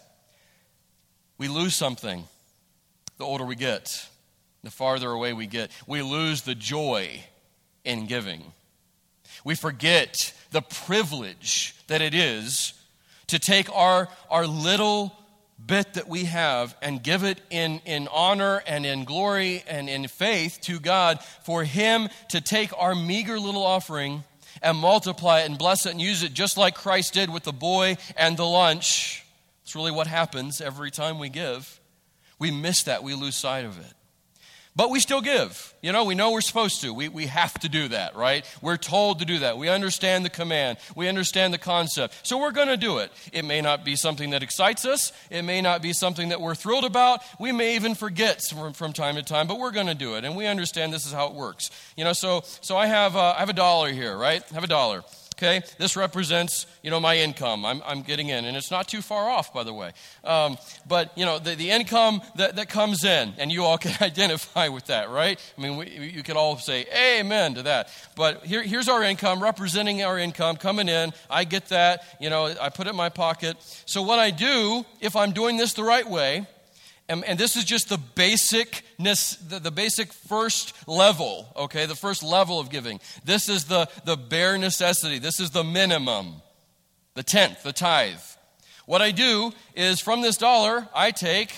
We 1.38 1.48
lose 1.48 1.74
something 1.74 2.24
the 3.16 3.24
older 3.26 3.44
we 3.44 3.56
get, 3.56 4.08
the 4.62 4.70
farther 4.70 5.10
away 5.10 5.32
we 5.32 5.46
get. 5.46 5.70
We 5.86 6.02
lose 6.02 6.42
the 6.42 6.54
joy 6.54 7.22
in 7.84 8.06
giving. 8.06 8.52
We 9.44 9.54
forget 9.54 10.34
the 10.50 10.62
privilege 10.62 11.74
that 11.86 12.02
it 12.02 12.14
is 12.14 12.74
to 13.28 13.38
take 13.38 13.70
our, 13.74 14.08
our 14.30 14.46
little 14.46 15.16
bit 15.70 15.94
that 15.94 16.08
we 16.08 16.24
have 16.24 16.76
and 16.82 17.00
give 17.00 17.22
it 17.22 17.40
in, 17.48 17.80
in 17.86 18.08
honor 18.08 18.60
and 18.66 18.84
in 18.84 19.04
glory 19.04 19.62
and 19.68 19.88
in 19.88 20.08
faith 20.08 20.58
to 20.62 20.80
God 20.80 21.20
for 21.44 21.62
Him 21.62 22.08
to 22.30 22.40
take 22.40 22.76
our 22.76 22.96
meager 22.96 23.38
little 23.38 23.64
offering 23.64 24.24
and 24.62 24.76
multiply 24.76 25.40
it 25.40 25.48
and 25.48 25.56
bless 25.56 25.86
it 25.86 25.92
and 25.92 26.00
use 26.00 26.24
it 26.24 26.34
just 26.34 26.56
like 26.56 26.74
Christ 26.74 27.14
did 27.14 27.32
with 27.32 27.44
the 27.44 27.52
boy 27.52 27.96
and 28.16 28.36
the 28.36 28.44
lunch. 28.44 29.24
It's 29.62 29.76
really 29.76 29.92
what 29.92 30.08
happens 30.08 30.60
every 30.60 30.90
time 30.90 31.20
we 31.20 31.28
give. 31.28 31.80
We 32.40 32.50
miss 32.50 32.82
that, 32.82 33.04
we 33.04 33.14
lose 33.14 33.36
sight 33.36 33.64
of 33.64 33.78
it. 33.78 33.92
But 34.76 34.90
we 34.90 35.00
still 35.00 35.20
give. 35.20 35.74
You 35.82 35.92
know, 35.92 36.04
we 36.04 36.14
know 36.14 36.30
we're 36.30 36.40
supposed 36.40 36.80
to. 36.82 36.94
We, 36.94 37.08
we 37.08 37.26
have 37.26 37.54
to 37.60 37.68
do 37.68 37.88
that, 37.88 38.14
right? 38.14 38.44
We're 38.62 38.76
told 38.76 39.18
to 39.18 39.24
do 39.24 39.40
that. 39.40 39.58
We 39.58 39.68
understand 39.68 40.24
the 40.24 40.30
command. 40.30 40.78
We 40.94 41.08
understand 41.08 41.52
the 41.52 41.58
concept. 41.58 42.14
So 42.22 42.38
we're 42.38 42.52
going 42.52 42.68
to 42.68 42.76
do 42.76 42.98
it. 42.98 43.10
It 43.32 43.44
may 43.44 43.60
not 43.60 43.84
be 43.84 43.96
something 43.96 44.30
that 44.30 44.42
excites 44.42 44.84
us. 44.84 45.12
It 45.28 45.42
may 45.42 45.60
not 45.60 45.82
be 45.82 45.92
something 45.92 46.28
that 46.28 46.40
we're 46.40 46.54
thrilled 46.54 46.84
about. 46.84 47.20
We 47.40 47.50
may 47.50 47.74
even 47.74 47.94
forget 47.94 48.42
from, 48.42 48.72
from 48.72 48.92
time 48.92 49.16
to 49.16 49.22
time, 49.22 49.48
but 49.48 49.58
we're 49.58 49.72
going 49.72 49.88
to 49.88 49.94
do 49.94 50.14
it. 50.14 50.24
And 50.24 50.36
we 50.36 50.46
understand 50.46 50.92
this 50.92 51.06
is 51.06 51.12
how 51.12 51.26
it 51.26 51.34
works. 51.34 51.70
You 51.96 52.04
know, 52.04 52.12
so, 52.12 52.42
so 52.60 52.76
I, 52.76 52.86
have, 52.86 53.16
uh, 53.16 53.34
I 53.36 53.40
have 53.40 53.48
a 53.48 53.54
dollar 53.54 53.90
here, 53.90 54.16
right? 54.16 54.42
I 54.50 54.54
have 54.54 54.64
a 54.64 54.68
dollar 54.68 55.02
okay? 55.40 55.62
This 55.78 55.96
represents 55.96 56.66
you 56.82 56.90
know 56.90 57.00
my 57.00 57.16
income. 57.16 57.64
I'm, 57.64 57.82
I'm 57.86 58.02
getting 58.02 58.28
in. 58.28 58.44
And 58.44 58.56
it's 58.56 58.70
not 58.70 58.88
too 58.88 59.02
far 59.02 59.28
off 59.28 59.52
by 59.52 59.64
the 59.64 59.72
way. 59.72 59.92
Um, 60.24 60.58
but 60.86 61.16
you 61.16 61.24
know 61.24 61.38
the, 61.38 61.54
the 61.54 61.70
income 61.70 62.20
that, 62.36 62.56
that 62.56 62.68
comes 62.68 63.04
in 63.04 63.34
and 63.38 63.50
you 63.50 63.64
all 63.64 63.78
can 63.84 63.96
identify 64.00 64.68
with 64.68 64.86
that 64.86 65.10
right? 65.10 65.40
I 65.56 65.60
mean 65.60 65.76
we, 65.76 65.88
you 65.90 66.22
could 66.22 66.36
all 66.36 66.56
say 66.58 66.86
amen 66.94 67.54
to 67.54 67.62
that. 67.62 67.88
But 68.16 68.44
here, 68.44 68.62
here's 68.62 68.88
our 68.88 69.02
income 69.02 69.42
representing 69.42 70.02
our 70.02 70.18
income 70.18 70.56
coming 70.56 70.88
in. 70.88 71.12
I 71.28 71.44
get 71.44 71.68
that. 71.68 72.04
You 72.20 72.30
know 72.30 72.54
i 72.60 72.68
put 72.68 72.86
it 72.86 72.90
in 72.90 72.96
my 72.96 73.08
pocket. 73.08 73.56
So 73.86 74.02
what 74.02 74.18
i 74.18 74.30
do 74.30 74.84
if 75.00 75.16
i'm 75.16 75.32
doing 75.32 75.56
this 75.56 75.72
the 75.72 75.84
right 75.84 76.08
way 76.08 76.46
and, 77.10 77.24
and 77.24 77.36
this 77.36 77.56
is 77.56 77.64
just 77.64 77.88
the 77.88 77.98
basicness, 77.98 79.36
the, 79.48 79.58
the 79.58 79.72
basic 79.72 80.12
first 80.12 80.72
level, 80.86 81.52
okay, 81.56 81.84
the 81.84 81.96
first 81.96 82.22
level 82.22 82.60
of 82.60 82.70
giving. 82.70 83.00
This 83.24 83.48
is 83.48 83.64
the, 83.64 83.88
the 84.04 84.16
bare 84.16 84.56
necessity. 84.56 85.18
This 85.18 85.40
is 85.40 85.50
the 85.50 85.64
minimum, 85.64 86.40
the 87.14 87.24
tenth, 87.24 87.64
the 87.64 87.72
tithe. 87.72 88.20
What 88.86 89.02
I 89.02 89.10
do 89.10 89.52
is 89.74 89.98
from 89.98 90.22
this 90.22 90.36
dollar, 90.36 90.86
I 90.94 91.10
take, 91.10 91.52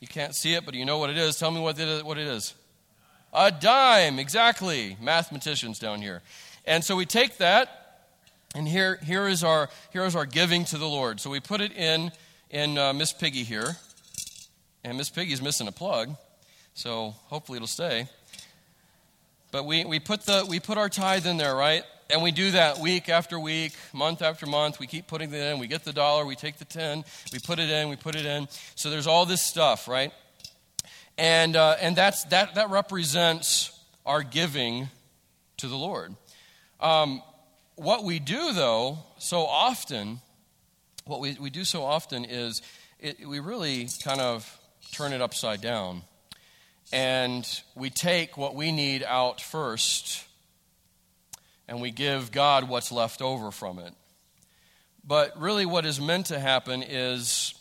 you 0.00 0.08
can't 0.08 0.34
see 0.34 0.54
it, 0.54 0.64
but 0.64 0.74
you 0.74 0.84
know 0.84 0.98
what 0.98 1.10
it 1.10 1.16
is. 1.16 1.38
Tell 1.38 1.52
me 1.52 1.60
what 1.60 1.78
it 1.78 1.86
is. 1.86 2.02
What 2.02 2.18
it 2.18 2.26
is. 2.26 2.54
A 3.32 3.52
dime, 3.52 4.18
exactly. 4.18 4.96
Mathematicians 5.00 5.78
down 5.78 6.02
here. 6.02 6.22
And 6.64 6.82
so 6.82 6.96
we 6.96 7.06
take 7.06 7.38
that, 7.38 8.08
and 8.52 8.66
here, 8.66 8.98
here, 9.04 9.28
is, 9.28 9.44
our, 9.44 9.68
here 9.92 10.04
is 10.04 10.16
our 10.16 10.26
giving 10.26 10.64
to 10.66 10.76
the 10.76 10.88
Lord. 10.88 11.20
So 11.20 11.30
we 11.30 11.38
put 11.38 11.60
it 11.60 11.72
in, 11.72 12.10
in 12.50 12.76
uh, 12.76 12.92
Miss 12.92 13.12
Piggy 13.12 13.44
here. 13.44 13.76
And 14.84 14.96
Miss 14.96 15.10
Piggy's 15.10 15.42
missing 15.42 15.68
a 15.68 15.72
plug, 15.72 16.16
so 16.74 17.14
hopefully 17.26 17.56
it'll 17.56 17.66
stay. 17.66 18.08
But 19.50 19.64
we, 19.64 19.84
we, 19.84 19.98
put 19.98 20.22
the, 20.22 20.44
we 20.48 20.60
put 20.60 20.78
our 20.78 20.88
tithe 20.88 21.26
in 21.26 21.36
there, 21.36 21.54
right? 21.54 21.82
And 22.10 22.22
we 22.22 22.30
do 22.30 22.52
that 22.52 22.78
week 22.78 23.08
after 23.08 23.38
week, 23.38 23.72
month 23.92 24.22
after 24.22 24.46
month. 24.46 24.78
We 24.78 24.86
keep 24.86 25.06
putting 25.06 25.32
it 25.32 25.36
in. 25.36 25.58
We 25.58 25.66
get 25.66 25.84
the 25.84 25.92
dollar, 25.92 26.24
we 26.24 26.36
take 26.36 26.58
the 26.58 26.64
10, 26.64 27.04
we 27.32 27.38
put 27.38 27.58
it 27.58 27.68
in, 27.68 27.88
we 27.88 27.96
put 27.96 28.14
it 28.14 28.24
in. 28.24 28.48
So 28.76 28.88
there's 28.90 29.06
all 29.06 29.26
this 29.26 29.42
stuff, 29.42 29.88
right? 29.88 30.12
And, 31.18 31.56
uh, 31.56 31.76
and 31.80 31.96
that's, 31.96 32.24
that, 32.24 32.54
that 32.54 32.70
represents 32.70 33.78
our 34.06 34.22
giving 34.22 34.88
to 35.58 35.68
the 35.68 35.76
Lord. 35.76 36.14
Um, 36.80 37.22
what 37.74 38.04
we 38.04 38.18
do, 38.18 38.52
though, 38.52 38.98
so 39.18 39.40
often, 39.42 40.20
what 41.04 41.20
we, 41.20 41.36
we 41.40 41.50
do 41.50 41.64
so 41.64 41.84
often 41.84 42.24
is 42.24 42.62
it, 43.00 43.26
we 43.26 43.40
really 43.40 43.88
kind 44.04 44.20
of 44.20 44.58
turn 44.92 45.12
it 45.12 45.20
upside 45.20 45.60
down. 45.60 46.02
And 46.92 47.46
we 47.74 47.90
take 47.90 48.36
what 48.36 48.54
we 48.54 48.72
need 48.72 49.02
out 49.02 49.40
first, 49.40 50.24
and 51.66 51.80
we 51.80 51.90
give 51.90 52.32
God 52.32 52.68
what's 52.68 52.90
left 52.90 53.20
over 53.20 53.50
from 53.50 53.78
it. 53.78 53.92
But 55.06 55.38
really, 55.40 55.66
what 55.66 55.84
is 55.84 56.00
meant 56.00 56.26
to 56.26 56.38
happen 56.38 56.82
is 56.82 57.54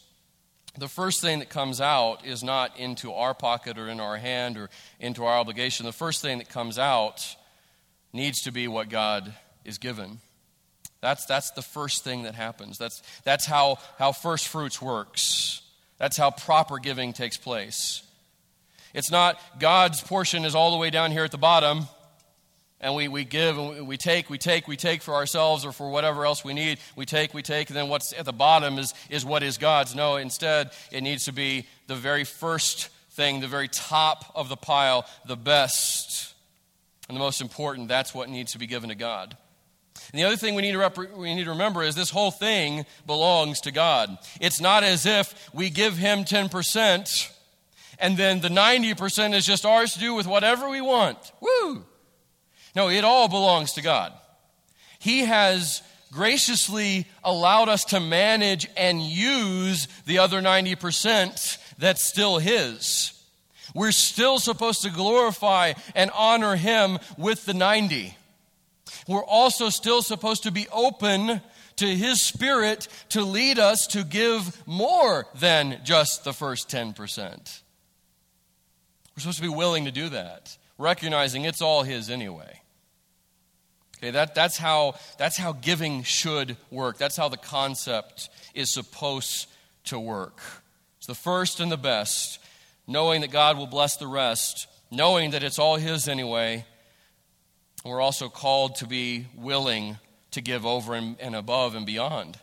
the 0.78 0.88
first 0.88 1.22
thing 1.22 1.40
that 1.40 1.50
comes 1.50 1.82
out 1.82 2.26
is 2.26 2.44
not 2.44 2.78
into 2.78 3.12
our 3.12 3.34
pocket 3.34 3.78
or 3.78 3.90
in 3.90 4.00
our 4.00 4.18
hand 4.18 4.58
or 4.58 4.70
into 5.00 5.26
our 5.26 5.38
obligation. 5.38 5.86
The 5.86 5.92
first 5.92 6.22
thing 6.22 6.38
that 6.38 6.50
comes 6.50 6.78
out 6.78 7.36
needs 8.14 8.42
to 8.44 8.52
be 8.52 8.68
what 8.68 8.90
God 8.90 9.34
is 9.66 9.78
given. 9.78 10.20
That's, 11.02 11.26
that's 11.26 11.52
the 11.52 11.62
first 11.62 12.04
thing 12.04 12.24
that 12.24 12.36
happens. 12.36 12.78
That's, 12.78 13.02
that's 13.24 13.46
how, 13.46 13.78
how 13.98 14.12
first 14.12 14.48
fruits 14.48 14.82
works. 14.82 15.62
That's 15.98 16.18
how 16.18 16.32
proper 16.32 16.78
giving 16.78 17.14
takes 17.14 17.38
place. 17.38 18.04
It's 18.94 19.12
not 19.12 19.40
God's 19.60 20.02
portion 20.02 20.46
is 20.46 20.56
all 20.56 20.72
the 20.72 20.78
way 20.78 20.90
down 20.90 21.12
here 21.12 21.24
at 21.24 21.32
the 21.32 21.38
bottom, 21.38 21.88
and 22.80 22.96
we, 22.96 23.08
we 23.08 23.26
give 23.26 23.58
and 23.58 23.88
we 23.88 23.98
take, 23.98 24.30
we 24.30 24.38
take, 24.38 24.68
we 24.68 24.78
take 24.78 25.02
for 25.02 25.16
ourselves 25.16 25.66
or 25.66 25.72
for 25.72 25.90
whatever 25.90 26.26
else 26.26 26.44
we 26.44 26.54
need. 26.54 26.78
We 26.96 27.06
take, 27.06 27.34
we 27.34 27.42
take, 27.42 27.70
and 27.70 27.78
then 27.78 27.90
what's 27.90 28.14
at 28.14 28.26
the 28.26 28.34
bottom 28.34 28.78
is, 28.78 28.94
is 29.10 29.26
what 29.26 29.44
is 29.44 29.58
God's. 29.58 29.96
No, 29.96 30.18
instead, 30.18 30.72
it 30.92 31.02
needs 31.02 31.26
to 31.26 31.34
be 31.34 31.68
the 31.88 31.96
very 31.96 32.24
first 32.24 32.90
thing, 33.12 33.40
the 33.40 33.48
very 33.48 33.68
top 33.68 34.32
of 34.36 34.48
the 34.48 34.58
pile, 34.58 35.06
the 35.26 35.36
best 35.36 36.36
and 37.08 37.16
the 37.16 37.20
most 37.20 37.42
important. 37.42 37.88
That's 37.88 38.14
what 38.14 38.30
needs 38.30 38.52
to 38.52 38.60
be 38.60 38.68
given 38.68 38.90
to 38.90 38.96
God. 38.96 39.36
And 40.12 40.20
the 40.20 40.26
other 40.26 40.38
thing 40.38 40.56
we 40.56 40.62
need, 40.62 40.74
to 40.74 40.80
rep- 40.80 41.16
we 41.16 41.34
need 41.36 41.46
to 41.46 41.52
remember 41.52 41.84
is 41.84 41.96
this 41.96 42.10
whole 42.10 42.32
thing 42.32 42.86
belongs 43.06 43.60
to 43.62 43.72
God. 43.72 44.18
It's 44.40 44.62
not 44.62 44.84
as 44.84 45.06
if 45.06 45.50
we 45.54 45.70
give 45.70 45.98
Him 45.98 46.24
10% 46.24 47.34
and 48.00 48.18
then 48.18 48.42
the 48.42 48.50
90% 48.50 49.34
is 49.34 49.46
just 49.46 49.66
ours 49.66 49.94
to 49.94 50.00
do 50.00 50.14
with 50.14 50.28
whatever 50.28 50.70
we 50.70 50.82
want. 50.82 51.18
Woo! 51.40 51.86
No, 52.76 52.90
it 52.90 53.04
all 53.04 53.28
belongs 53.28 53.74
to 53.74 53.82
God. 53.82 54.14
He 55.00 55.22
has 55.22 55.82
graciously 56.12 57.08
allowed 57.24 57.70
us 57.70 57.86
to 57.86 58.00
manage 58.00 58.68
and 58.78 59.02
use 59.02 59.88
the 60.06 60.20
other 60.20 60.42
90% 60.42 61.58
that's 61.78 62.04
still 62.04 62.38
His. 62.38 63.14
We're 63.74 63.92
still 63.92 64.40
supposed 64.40 64.84
to 64.84 64.90
glorify 64.90 65.74
and 65.96 66.12
honor 66.12 66.56
Him 66.56 67.00
with 67.18 67.46
the 67.46 67.54
90. 67.54 68.17
We're 69.08 69.24
also 69.24 69.70
still 69.70 70.02
supposed 70.02 70.44
to 70.44 70.52
be 70.52 70.68
open 70.72 71.42
to 71.78 71.86
His 71.86 72.22
Spirit 72.22 72.88
to 73.10 73.22
lead 73.22 73.58
us 73.58 73.88
to 73.88 74.04
give 74.04 74.68
more 74.68 75.28
than 75.36 75.80
just 75.84 76.24
the 76.24 76.34
first 76.34 76.70
10%. 76.70 76.96
We're 79.16 79.22
supposed 79.22 79.38
to 79.38 79.44
be 79.44 79.50
willing 79.50 79.86
to 79.86 79.92
do 79.92 80.10
that, 80.10 80.58
recognizing 80.78 81.46
it's 81.46 81.62
all 81.62 81.84
His 81.84 82.10
anyway. 82.10 82.62
Okay, 83.98 84.12
that, 84.12 84.36
that's, 84.36 84.58
how, 84.58 84.96
that's 85.18 85.38
how 85.38 85.54
giving 85.54 86.04
should 86.04 86.56
work. 86.70 86.98
That's 86.98 87.18
how 87.18 87.30
the 87.30 87.38
concept 87.38 88.30
is 88.54 88.72
supposed 88.72 89.48
to 89.86 90.00
work. 90.00 90.40
It's 90.98 91.08
the 91.08 91.16
first 91.16 91.60
and 91.60 91.72
the 91.72 91.78
best, 91.78 92.40
knowing 92.86 93.22
that 93.22 93.32
God 93.32 93.58
will 93.58 93.68
bless 93.68 93.98
the 93.98 94.08
rest, 94.08 94.68
knowing 94.92 95.32
that 95.32 95.44
it's 95.44 95.58
all 95.58 95.78
His 95.78 96.08
anyway. 96.08 96.66
We're 97.86 98.02
also 98.02 98.30
called 98.30 98.76
to 98.78 98.88
be 98.88 99.28
willing 99.36 99.98
to 100.32 100.42
give 100.42 100.66
over 100.66 100.94
and, 100.94 101.16
and 101.20 101.36
above 101.36 101.76
and 101.76 101.86
beyond 101.86 102.38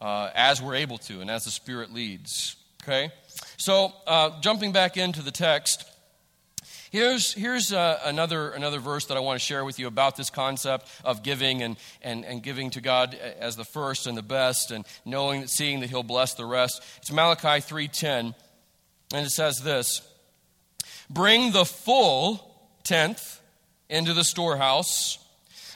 uh, 0.00 0.30
as 0.34 0.60
we're 0.60 0.74
able 0.74 0.98
to 0.98 1.20
and 1.20 1.30
as 1.30 1.44
the 1.44 1.50
Spirit 1.50 1.92
leads. 1.92 2.56
Okay? 2.82 3.12
So, 3.56 3.92
uh, 4.06 4.40
jumping 4.40 4.72
back 4.72 4.96
into 4.96 5.22
the 5.22 5.30
text, 5.30 5.88
Here's, 6.92 7.32
here's 7.32 7.72
uh, 7.72 8.00
another, 8.04 8.50
another 8.50 8.78
verse 8.78 9.06
that 9.06 9.16
I 9.16 9.20
want 9.20 9.40
to 9.40 9.44
share 9.44 9.64
with 9.64 9.78
you 9.78 9.86
about 9.86 10.14
this 10.14 10.28
concept 10.28 10.90
of 11.06 11.22
giving 11.22 11.62
and, 11.62 11.78
and, 12.02 12.22
and 12.26 12.42
giving 12.42 12.68
to 12.72 12.82
God 12.82 13.14
as 13.14 13.56
the 13.56 13.64
first 13.64 14.06
and 14.06 14.14
the 14.14 14.22
best 14.22 14.70
and 14.70 14.84
knowing, 15.06 15.46
seeing 15.46 15.80
that 15.80 15.88
He'll 15.88 16.02
bless 16.02 16.34
the 16.34 16.44
rest. 16.44 16.82
It's 16.98 17.10
Malachi 17.10 17.62
3.10, 17.62 18.34
and 19.14 19.26
it 19.26 19.30
says 19.30 19.62
this, 19.62 20.06
Bring 21.08 21.52
the 21.52 21.64
full 21.64 22.54
tenth 22.84 23.40
into 23.92 24.14
the 24.14 24.24
storehouse 24.24 25.18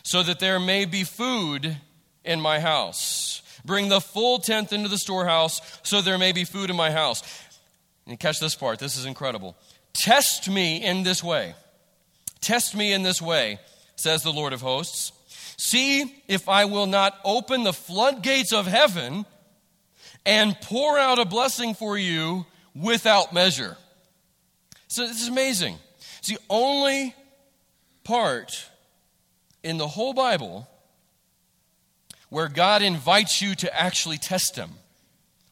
so 0.03 0.23
that 0.23 0.41
there 0.41 0.59
may 0.59 0.87
be 0.87 1.05
food 1.05 1.77
in 2.25 2.41
my 2.41 2.59
house. 2.59 3.43
Bring 3.65 3.89
the 3.89 4.01
full 4.01 4.39
tenth 4.39 4.73
into 4.73 4.89
the 4.89 4.99
storehouse 4.99 5.61
so 5.83 6.01
there 6.01 6.19
may 6.19 6.33
be 6.33 6.45
food 6.45 6.71
in 6.71 6.77
my 6.77 6.91
house. 6.91 7.23
And 8.07 8.19
catch 8.19 8.41
this 8.41 8.55
part, 8.55 8.79
this 8.79 8.97
is 8.97 9.05
incredible. 9.05 9.55
Test 9.93 10.49
me 10.49 10.83
in 10.83 11.03
this 11.03 11.23
way. 11.23 11.55
Test 12.41 12.75
me 12.75 12.93
in 12.93 13.03
this 13.03 13.21
way, 13.21 13.59
says 13.97 14.23
the 14.23 14.33
Lord 14.33 14.53
of 14.53 14.61
hosts. 14.63 15.13
See 15.59 16.23
if 16.27 16.49
I 16.49 16.65
will 16.65 16.87
not 16.87 17.19
open 17.25 17.65
the 17.65 17.73
floodgates 17.73 18.53
of 18.53 18.67
heaven 18.67 19.27
and 20.25 20.59
pour 20.63 20.99
out 20.99 21.19
a 21.19 21.25
blessing 21.25 21.75
for 21.75 21.99
you 21.99 22.47
without 22.75 23.33
measure. 23.35 23.77
So 24.89 25.07
this 25.07 25.21
is 25.21 25.29
amazing. 25.29 25.77
See, 26.23 26.37
only 26.49 27.15
part 28.07 28.71
in 29.63 29.79
the 29.79 29.89
whole 29.89 30.15
Bible 30.15 30.69
where 32.31 32.49
God 32.49 32.83
invites 32.83 33.43
you 33.43 33.55
to 33.57 33.81
actually 33.81 34.19
test 34.19 34.57
Him, 34.57 34.71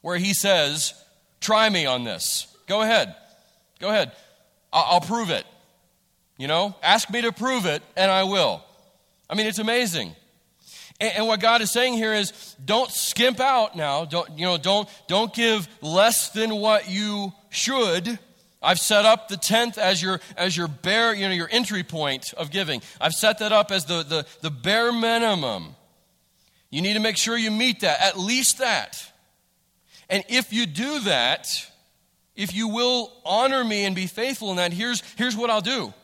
where 0.00 0.16
He 0.16 0.32
says, 0.32 0.94
Try 1.40 1.68
me 1.68 1.84
on 1.84 2.04
this. 2.04 2.46
Go 2.66 2.80
ahead. 2.80 3.14
Go 3.78 3.90
ahead. 3.90 4.12
I'll 4.72 5.00
prove 5.00 5.30
it. 5.30 5.44
You 6.38 6.48
know, 6.48 6.74
ask 6.82 7.10
me 7.10 7.22
to 7.22 7.32
prove 7.32 7.66
it, 7.66 7.82
and 7.96 8.10
I 8.10 8.24
will. 8.24 8.64
I 9.28 9.34
mean, 9.34 9.46
it's 9.46 9.58
amazing. 9.58 10.16
And, 11.00 11.26
what 11.26 11.40
God 11.40 11.60
is 11.60 11.72
saying 11.72 11.94
here 11.94 12.14
is, 12.14 12.32
don't 12.64 12.90
skimp 12.90 13.40
out 13.40 13.76
now. 13.76 14.04
Don't 14.04 14.38
you 14.38 14.46
know? 14.46 14.56
Don't 14.56 14.88
don't 15.08 15.34
give 15.34 15.68
less 15.82 16.30
than 16.30 16.54
what 16.56 16.88
you 16.88 17.32
should. 17.50 18.18
I've 18.64 18.80
set 18.80 19.04
up 19.04 19.28
the 19.28 19.36
tenth 19.36 19.78
as 19.78 20.02
your 20.02 20.20
as 20.36 20.56
your 20.56 20.68
bare 20.68 21.14
you 21.14 21.28
know 21.28 21.34
your 21.34 21.48
entry 21.50 21.82
point 21.82 22.32
of 22.36 22.50
giving. 22.50 22.82
I've 23.00 23.12
set 23.12 23.38
that 23.38 23.52
up 23.52 23.70
as 23.70 23.84
the 23.84 24.02
the, 24.02 24.26
the 24.40 24.50
bare 24.50 24.92
minimum. 24.92 25.76
You 26.70 26.82
need 26.82 26.94
to 26.94 27.00
make 27.00 27.16
sure 27.16 27.36
you 27.36 27.52
meet 27.52 27.80
that, 27.80 28.00
at 28.00 28.18
least 28.18 28.58
that. 28.58 29.12
And 30.10 30.24
if 30.28 30.52
you 30.52 30.66
do 30.66 31.00
that, 31.00 31.46
if 32.34 32.52
you 32.52 32.66
will 32.66 33.12
honor 33.24 33.62
me 33.62 33.84
and 33.84 33.94
be 33.94 34.08
faithful 34.08 34.50
in 34.50 34.56
that, 34.56 34.72
here's, 34.72 35.00
here's 35.16 35.36
what 35.36 35.50
I'll 35.50 35.60
do 35.60 35.94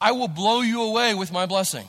I 0.00 0.12
will 0.12 0.28
blow 0.28 0.62
you 0.62 0.82
away 0.82 1.14
with 1.14 1.30
my 1.30 1.46
blessing. 1.46 1.88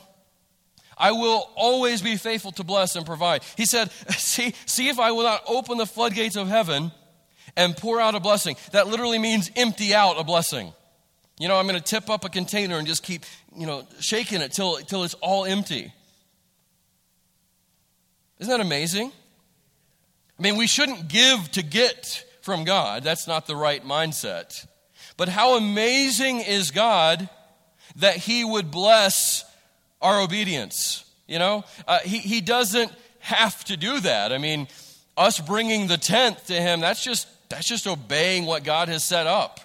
I 0.96 1.10
will 1.10 1.50
always 1.56 2.00
be 2.00 2.16
faithful 2.16 2.52
to 2.52 2.64
bless 2.64 2.94
and 2.94 3.04
provide. 3.04 3.42
He 3.56 3.66
said, 3.66 3.90
see, 4.10 4.54
see 4.66 4.88
if 4.88 5.00
I 5.00 5.10
will 5.10 5.24
not 5.24 5.42
open 5.48 5.78
the 5.78 5.86
floodgates 5.86 6.36
of 6.36 6.46
heaven 6.46 6.92
and 7.56 7.76
pour 7.76 8.00
out 8.00 8.14
a 8.14 8.20
blessing. 8.20 8.56
That 8.72 8.88
literally 8.88 9.18
means 9.18 9.50
empty 9.56 9.94
out 9.94 10.18
a 10.18 10.24
blessing. 10.24 10.72
You 11.38 11.48
know, 11.48 11.56
I'm 11.56 11.66
going 11.66 11.78
to 11.78 11.84
tip 11.84 12.08
up 12.10 12.24
a 12.24 12.28
container 12.28 12.78
and 12.78 12.86
just 12.86 13.02
keep, 13.02 13.24
you 13.56 13.66
know, 13.66 13.86
shaking 14.00 14.40
it 14.40 14.52
till, 14.52 14.76
till 14.76 15.04
it's 15.04 15.14
all 15.14 15.44
empty. 15.44 15.92
Isn't 18.38 18.50
that 18.50 18.60
amazing? 18.60 19.12
I 20.38 20.42
mean, 20.42 20.56
we 20.56 20.66
shouldn't 20.66 21.08
give 21.08 21.50
to 21.52 21.62
get 21.62 22.24
from 22.42 22.64
God. 22.64 23.04
That's 23.04 23.26
not 23.26 23.46
the 23.46 23.56
right 23.56 23.84
mindset. 23.84 24.66
But 25.16 25.28
how 25.28 25.56
amazing 25.56 26.40
is 26.40 26.70
God 26.70 27.28
that 27.96 28.16
He 28.16 28.44
would 28.44 28.70
bless 28.70 29.44
our 30.00 30.20
obedience? 30.20 31.04
You 31.28 31.38
know, 31.38 31.64
uh, 31.86 32.00
he, 32.00 32.18
he 32.18 32.40
doesn't 32.40 32.92
have 33.20 33.64
to 33.66 33.76
do 33.76 34.00
that. 34.00 34.32
I 34.32 34.38
mean, 34.38 34.68
us 35.16 35.38
bringing 35.38 35.86
the 35.86 35.96
tenth 35.96 36.46
to 36.46 36.54
Him, 36.54 36.80
that's 36.80 37.04
just, 37.04 37.28
that's 37.52 37.68
just 37.68 37.86
obeying 37.86 38.46
what 38.46 38.64
God 38.64 38.88
has 38.88 39.04
set 39.04 39.26
up 39.26 39.60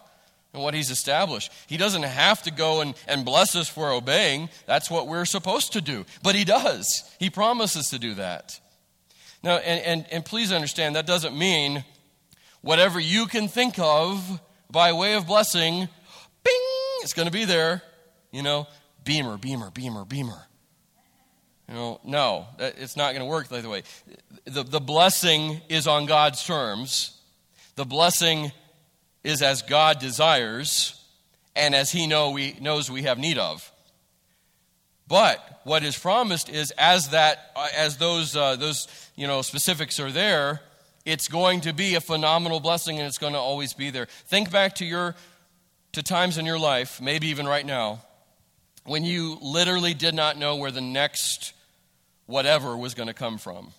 and 0.53 0.61
what 0.61 0.73
He's 0.73 0.91
established. 0.91 1.51
He 1.67 1.77
doesn't 1.77 2.03
have 2.03 2.43
to 2.43 2.51
go 2.51 2.81
and, 2.81 2.95
and 3.07 3.23
bless 3.23 3.55
us 3.55 3.69
for 3.69 3.91
obeying. 3.91 4.49
That's 4.65 4.91
what 4.91 5.07
we're 5.07 5.23
supposed 5.23 5.71
to 5.73 5.81
do. 5.81 6.05
But 6.21 6.35
He 6.35 6.43
does. 6.43 7.09
He 7.17 7.29
promises 7.29 7.89
to 7.91 7.99
do 7.99 8.15
that. 8.15 8.59
Now, 9.41 9.55
and, 9.57 9.81
and, 9.85 10.05
and 10.11 10.25
please 10.25 10.51
understand, 10.51 10.97
that 10.97 11.07
doesn't 11.07 11.37
mean 11.37 11.85
whatever 12.59 12.99
you 12.99 13.25
can 13.25 13.47
think 13.47 13.79
of 13.79 14.41
by 14.69 14.91
way 14.91 15.13
of 15.13 15.25
blessing, 15.25 15.87
bing, 16.43 16.61
it's 17.01 17.13
going 17.13 17.27
to 17.27 17.31
be 17.31 17.45
there. 17.45 17.81
You 18.31 18.43
know, 18.43 18.67
beamer, 19.05 19.37
beamer, 19.37 19.71
beamer, 19.71 20.03
beamer. 20.03 20.45
You 21.69 21.75
know, 21.75 22.01
no, 22.03 22.47
it's 22.59 22.97
not 22.97 23.13
going 23.13 23.21
to 23.21 23.29
work 23.29 23.47
that 23.47 23.65
way. 23.65 23.83
The, 24.43 24.63
the 24.63 24.81
blessing 24.81 25.61
is 25.69 25.87
on 25.87 26.05
God's 26.05 26.43
terms. 26.43 27.16
The 27.77 27.85
blessing 27.85 28.51
is 29.23 29.43
as 29.43 29.61
God 29.61 29.99
desires 29.99 30.99
and 31.55 31.75
as 31.75 31.91
He 31.91 32.07
know 32.07 32.31
we, 32.31 32.57
knows 32.59 32.89
we 32.89 33.03
have 33.03 33.19
need 33.19 33.37
of. 33.37 33.71
But 35.07 35.61
what 35.63 35.83
is 35.83 35.97
promised 35.97 36.49
is 36.49 36.71
as 36.71 37.09
that 37.09 37.55
as 37.77 37.97
those 37.97 38.35
uh, 38.35 38.55
those 38.55 38.87
you 39.15 39.27
know 39.27 39.43
specifics 39.43 39.99
are 39.99 40.11
there, 40.11 40.61
it's 41.05 41.27
going 41.27 41.61
to 41.61 41.71
be 41.71 41.93
a 41.93 42.01
phenomenal 42.01 42.59
blessing 42.59 42.97
and 42.97 43.07
it's 43.07 43.19
going 43.19 43.33
to 43.33 43.39
always 43.39 43.73
be 43.73 43.91
there. 43.91 44.07
Think 44.25 44.51
back 44.51 44.75
to 44.75 44.85
your 44.85 45.15
to 45.91 46.01
times 46.01 46.39
in 46.39 46.47
your 46.47 46.59
life, 46.59 46.99
maybe 46.99 47.27
even 47.27 47.47
right 47.47 47.65
now, 47.65 48.01
when 48.85 49.05
you 49.05 49.37
literally 49.39 49.93
did 49.93 50.15
not 50.15 50.35
know 50.35 50.55
where 50.55 50.71
the 50.71 50.81
next 50.81 51.53
whatever 52.25 52.75
was 52.75 52.95
going 52.95 53.07
to 53.07 53.13
come 53.13 53.37
from. 53.37 53.69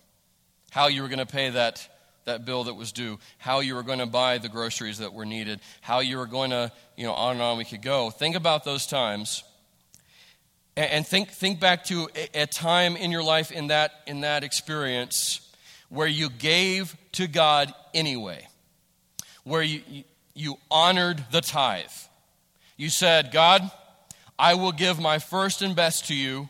How 0.70 0.86
you 0.86 1.02
were 1.02 1.08
going 1.08 1.18
to 1.18 1.26
pay 1.26 1.50
that 1.50 1.97
that 2.28 2.44
bill 2.44 2.64
that 2.64 2.74
was 2.74 2.92
due, 2.92 3.18
how 3.38 3.60
you 3.60 3.74
were 3.74 3.82
going 3.82 3.98
to 3.98 4.06
buy 4.06 4.38
the 4.38 4.48
groceries 4.48 4.98
that 4.98 5.12
were 5.12 5.26
needed, 5.26 5.60
how 5.80 5.98
you 5.98 6.16
were 6.16 6.26
going 6.26 6.50
to, 6.50 6.70
you 6.96 7.04
know, 7.04 7.12
on 7.12 7.32
and 7.32 7.42
on 7.42 7.58
we 7.58 7.64
could 7.64 7.82
go. 7.82 8.10
Think 8.10 8.36
about 8.36 8.64
those 8.64 8.86
times. 8.86 9.42
And 10.76 11.04
think, 11.04 11.30
think 11.30 11.58
back 11.58 11.84
to 11.84 12.08
a, 12.34 12.46
time 12.46 12.96
in 12.96 13.10
your 13.10 13.24
life 13.24 13.50
in 13.50 13.66
that, 13.66 13.92
in 14.06 14.20
that 14.20 14.44
experience 14.44 15.40
where 15.88 16.06
you 16.06 16.30
gave 16.30 16.96
to 17.12 17.26
God 17.26 17.74
anyway, 17.92 18.46
where 19.42 19.62
you, 19.62 20.04
you 20.34 20.56
honored 20.70 21.24
the 21.32 21.40
tithe. 21.40 21.86
You 22.76 22.90
said, 22.90 23.32
God, 23.32 23.68
I 24.38 24.54
will 24.54 24.70
give 24.70 25.00
my 25.00 25.18
first 25.18 25.62
and 25.62 25.74
best 25.74 26.06
to 26.08 26.14
you 26.14 26.48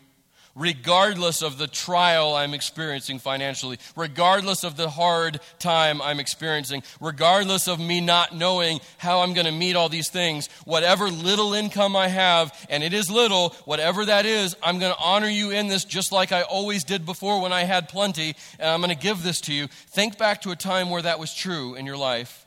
regardless 0.58 1.40
of 1.40 1.56
the 1.56 1.68
trial 1.68 2.34
I'm 2.34 2.52
experiencing 2.52 3.20
financially, 3.20 3.78
regardless 3.94 4.64
of 4.64 4.76
the 4.76 4.90
hard 4.90 5.40
time 5.58 6.02
I'm 6.02 6.18
experiencing, 6.18 6.82
regardless 7.00 7.68
of 7.68 7.78
me 7.78 8.00
not 8.00 8.34
knowing 8.34 8.80
how 8.98 9.20
I'm 9.20 9.34
going 9.34 9.46
to 9.46 9.52
meet 9.52 9.76
all 9.76 9.88
these 9.88 10.10
things, 10.10 10.48
whatever 10.64 11.08
little 11.08 11.54
income 11.54 11.94
I 11.94 12.08
have, 12.08 12.52
and 12.68 12.82
it 12.82 12.92
is 12.92 13.08
little, 13.08 13.50
whatever 13.64 14.04
that 14.04 14.26
is, 14.26 14.56
I'm 14.62 14.80
going 14.80 14.92
to 14.92 15.00
honor 15.00 15.28
you 15.28 15.50
in 15.50 15.68
this 15.68 15.84
just 15.84 16.10
like 16.10 16.32
I 16.32 16.42
always 16.42 16.82
did 16.82 17.06
before 17.06 17.40
when 17.40 17.52
I 17.52 17.62
had 17.62 17.88
plenty, 17.88 18.34
and 18.58 18.68
I'm 18.68 18.80
going 18.80 18.90
to 18.90 19.00
give 19.00 19.22
this 19.22 19.40
to 19.42 19.54
you. 19.54 19.68
Think 19.68 20.18
back 20.18 20.42
to 20.42 20.50
a 20.50 20.56
time 20.56 20.90
where 20.90 21.02
that 21.02 21.20
was 21.20 21.32
true 21.32 21.76
in 21.76 21.86
your 21.86 21.96
life. 21.96 22.46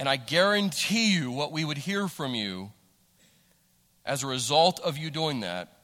And 0.00 0.08
I 0.08 0.16
guarantee 0.16 1.12
you 1.12 1.30
what 1.32 1.52
we 1.52 1.64
would 1.64 1.78
hear 1.78 2.08
from 2.08 2.34
you 2.34 2.72
as 4.06 4.22
a 4.22 4.26
result 4.26 4.80
of 4.80 4.96
you 4.96 5.10
doing 5.10 5.40
that 5.40 5.77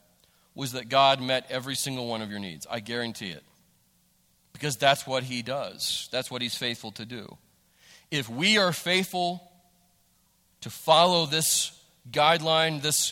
was 0.55 0.71
that 0.71 0.89
God 0.89 1.21
met 1.21 1.45
every 1.49 1.75
single 1.75 2.07
one 2.07 2.21
of 2.21 2.31
your 2.31 2.39
needs. 2.39 2.65
I 2.69 2.79
guarantee 2.79 3.29
it. 3.29 3.43
Because 4.53 4.77
that's 4.77 5.05
what 5.05 5.23
He 5.23 5.41
does, 5.41 6.07
that's 6.11 6.31
what 6.31 6.41
He's 6.41 6.55
faithful 6.55 6.91
to 6.93 7.05
do. 7.05 7.37
If 8.09 8.29
we 8.29 8.57
are 8.57 8.71
faithful 8.71 9.51
to 10.61 10.69
follow 10.69 11.25
this 11.25 11.77
guideline, 12.09 12.81
this 12.81 13.11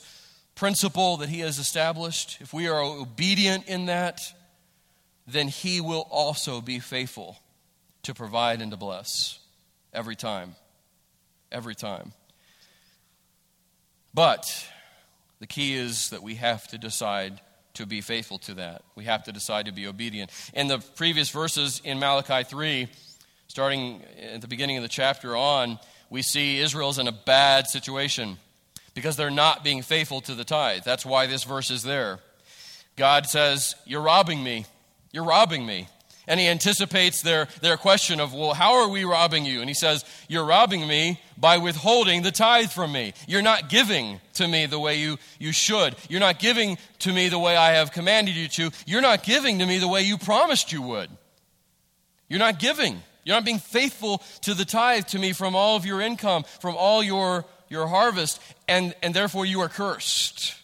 principle 0.56 1.18
that 1.18 1.28
He 1.28 1.42
has 1.42 1.60
established, 1.60 2.38
if 2.40 2.54
we 2.54 2.70
are 2.70 2.82
obedient 2.82 3.68
in 3.68 3.88
that, 3.88 4.22
then 5.28 5.50
He 5.50 5.82
will 5.82 6.08
also 6.10 6.62
be 6.62 6.80
faithful 6.80 7.38
to 8.04 8.14
provide 8.14 8.62
and 8.62 8.72
to 8.72 8.78
bless 8.78 9.40
every 9.94 10.16
time. 10.16 10.56
Every 11.52 11.76
time. 11.76 12.14
But 14.14 14.46
the 15.44 15.48
key 15.48 15.76
is 15.76 16.12
that 16.12 16.24
we 16.24 16.36
have 16.36 16.66
to 16.70 16.78
decide 16.78 17.42
to 17.74 17.86
be 17.86 18.00
faithful 18.00 18.38
to 18.38 18.54
that. 18.54 18.82
We 18.96 19.04
have 19.04 19.26
to 19.26 19.34
decide 19.34 19.66
to 19.66 19.74
be 19.74 19.88
obedient. 19.88 20.32
In 20.54 20.68
the 20.68 20.78
previous 20.96 21.30
verses 21.30 21.82
in 21.84 22.00
Malachi 22.00 22.46
3, 22.46 22.88
starting 23.50 24.02
at 24.22 24.40
the 24.40 24.48
beginning 24.48 24.78
of 24.78 24.84
the 24.84 24.88
chapter 24.88 25.36
on, 25.36 25.80
we 26.10 26.22
see 26.22 26.60
Israel's 26.60 26.98
in 26.98 27.10
a 27.10 27.12
bad 27.12 27.68
situation 27.68 28.38
because 28.94 29.18
they're 29.18 29.30
not 29.30 29.66
being 29.66 29.82
faithful 29.82 30.22
to 30.22 30.34
the 30.34 30.46
tithe. 30.46 30.84
That's 30.86 31.06
why 31.06 31.28
this 31.28 31.44
verse 31.44 31.70
is 31.72 31.84
there. 31.84 32.20
God 32.96 33.26
says, 33.26 33.76
You're 33.86 34.02
robbing 34.02 34.42
me. 34.42 34.66
You're 35.12 35.26
robbing 35.26 35.66
me. 35.66 35.90
And 36.28 36.40
he 36.40 36.48
anticipates 36.48 37.22
their, 37.22 37.48
their 37.62 37.78
question 37.78 38.20
of, 38.20 38.34
Well, 38.34 38.54
how 38.54 38.82
are 38.82 38.90
we 38.90 39.04
robbing 39.04 39.46
you? 39.46 39.60
And 39.60 39.70
he 39.70 39.74
says, 39.74 40.06
You're 40.28 40.46
robbing 40.46 40.88
me 40.88 41.20
by 41.38 41.58
withholding 41.58 42.22
the 42.22 42.32
tithe 42.32 42.72
from 42.72 42.92
me. 42.92 43.14
You're 43.28 43.42
not 43.42 43.70
giving 43.70 44.22
to 44.36 44.48
me 44.48 44.66
the 44.66 44.80
way 44.80 45.00
you, 45.00 45.18
you 45.40 45.52
should. 45.52 45.96
You're 46.10 46.20
not 46.20 46.40
giving 46.40 46.78
to 47.00 47.12
me 47.12 47.30
the 47.30 47.40
way 47.40 47.58
I 47.58 47.72
have 47.72 47.92
commanded 47.92 48.36
you 48.36 48.48
to. 48.50 48.72
You're 48.86 49.02
not 49.02 49.24
giving 49.24 49.60
to 49.60 49.66
me 49.66 49.80
the 49.80 49.88
way 49.88 50.02
you 50.02 50.18
promised 50.18 50.72
you 50.72 50.82
would. 50.82 51.10
You're 52.30 52.40
not 52.40 52.60
giving. 52.60 53.02
You're 53.26 53.36
not 53.36 53.46
being 53.46 53.60
faithful 53.60 54.22
to 54.42 54.54
the 54.54 54.66
tithe 54.66 55.08
to 55.08 55.20
me 55.20 55.34
from 55.34 55.56
all 55.56 55.76
of 55.76 55.86
your 55.86 56.02
income, 56.02 56.44
from 56.60 56.76
all 56.78 57.04
your 57.04 57.46
your 57.74 57.88
harvest, 57.88 58.40
and, 58.70 58.94
and 59.04 59.14
therefore 59.14 59.46
you 59.46 59.60
are 59.60 59.68
cursed. 59.68 60.56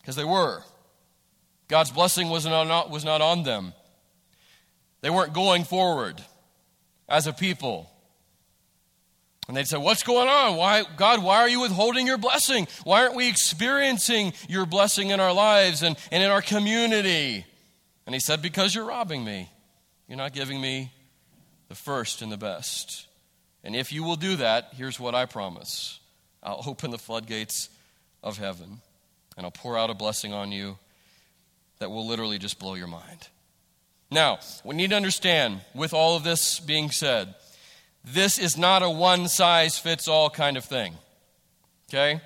Because 0.00 0.14
they 0.14 0.24
were. 0.24 0.62
God's 1.66 1.90
blessing 1.90 2.28
was 2.28 2.44
not, 2.44 2.90
was 2.90 3.04
not 3.04 3.20
on 3.20 3.42
them. 3.42 3.72
They 5.02 5.10
weren't 5.10 5.34
going 5.34 5.64
forward 5.64 6.22
as 7.08 7.26
a 7.26 7.32
people. 7.32 7.90
And 9.48 9.56
they'd 9.56 9.66
say, 9.66 9.76
What's 9.76 10.02
going 10.02 10.28
on? 10.28 10.56
Why, 10.56 10.84
God, 10.96 11.22
why 11.22 11.38
are 11.38 11.48
you 11.48 11.60
withholding 11.60 12.06
your 12.06 12.18
blessing? 12.18 12.68
Why 12.84 13.02
aren't 13.02 13.16
we 13.16 13.28
experiencing 13.28 14.32
your 14.48 14.64
blessing 14.64 15.10
in 15.10 15.20
our 15.20 15.32
lives 15.32 15.82
and, 15.82 15.96
and 16.10 16.22
in 16.22 16.30
our 16.30 16.40
community? 16.40 17.44
And 18.06 18.14
he 18.14 18.20
said, 18.20 18.40
Because 18.40 18.74
you're 18.74 18.86
robbing 18.86 19.24
me. 19.24 19.50
You're 20.08 20.18
not 20.18 20.32
giving 20.32 20.60
me 20.60 20.92
the 21.68 21.74
first 21.74 22.22
and 22.22 22.30
the 22.30 22.36
best. 22.36 23.06
And 23.64 23.74
if 23.74 23.92
you 23.92 24.04
will 24.04 24.16
do 24.16 24.36
that, 24.36 24.68
here's 24.76 24.98
what 24.98 25.14
I 25.14 25.26
promise 25.26 26.00
I'll 26.42 26.62
open 26.66 26.90
the 26.90 26.98
floodgates 26.98 27.68
of 28.22 28.38
heaven 28.38 28.80
and 29.36 29.44
I'll 29.44 29.52
pour 29.52 29.76
out 29.76 29.90
a 29.90 29.94
blessing 29.94 30.32
on 30.32 30.52
you 30.52 30.78
that 31.78 31.90
will 31.90 32.06
literally 32.06 32.38
just 32.38 32.58
blow 32.58 32.74
your 32.74 32.86
mind. 32.86 33.28
Now, 34.12 34.40
we 34.62 34.76
need 34.76 34.90
to 34.90 34.96
understand, 34.96 35.62
with 35.74 35.94
all 35.94 36.16
of 36.16 36.22
this 36.22 36.60
being 36.60 36.90
said, 36.90 37.34
this 38.04 38.38
is 38.38 38.58
not 38.58 38.82
a 38.82 38.90
one 38.90 39.26
size 39.28 39.78
fits 39.78 40.06
all 40.06 40.28
kind 40.28 40.56
of 40.58 40.64
thing. 40.64 40.94
Okay? 41.88 42.20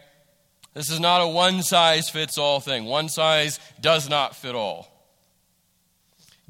This 0.75 0.91
is 0.91 0.99
not 0.99 1.21
a 1.21 1.29
one 1.29 1.63
size 1.63 2.11
fits 2.11 2.39
all 2.39 2.59
thing. 2.59 2.87
One 2.87 3.09
size 3.09 3.61
does 3.81 4.09
not 4.09 4.35
fit 4.35 4.55
all. 4.55 4.89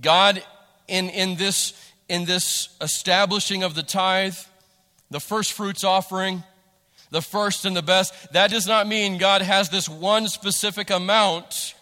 God, 0.01 0.43
in, 0.89 1.11
in, 1.11 1.37
this, 1.37 1.75
in 2.09 2.25
this 2.25 2.71
establishing 2.81 3.63
of 3.63 3.75
the 3.75 3.83
tithe, 3.83 4.37
the 5.11 5.21
first 5.21 5.53
fruits 5.53 5.85
offering, 5.85 6.43
the 7.11 7.23
first 7.23 7.65
and 7.67 7.77
the 7.77 7.83
best. 7.83 8.33
That 8.33 8.51
does 8.51 8.67
not 8.67 8.87
mean 8.87 9.19
God 9.19 9.43
has 9.43 9.69
this 9.69 9.89
one 9.89 10.29
specific 10.29 10.91
amount 10.91 11.75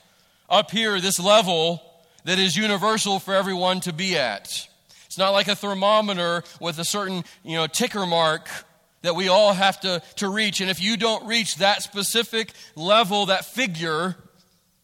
up 0.51 0.71
here, 0.71 1.01
this 1.01 1.21
level, 1.21 1.83
that 2.25 2.39
is 2.39 2.57
universal 2.57 3.19
for 3.19 3.35
everyone 3.35 3.81
to 3.81 3.93
be 3.93 4.17
at. 4.17 4.69
It's 5.07 5.19
not 5.19 5.31
like 5.31 5.49
a 5.49 5.55
thermometer 5.55 6.43
with 6.61 6.79
a 6.79 6.85
certain, 6.85 7.25
you 7.43 7.57
know, 7.57 7.67
ticker 7.67 8.07
mark 8.07 8.49
that 9.03 9.15
we 9.15 9.29
all 9.29 9.53
have 9.53 9.81
to, 9.81 10.03
to 10.17 10.29
reach. 10.29 10.61
And 10.61 10.71
if 10.71 10.83
you 10.83 10.97
don't 10.97 11.27
reach 11.27 11.57
that 11.57 11.83
specific 11.83 12.53
level, 12.75 13.27
that 13.27 13.45
figure, 13.45 14.17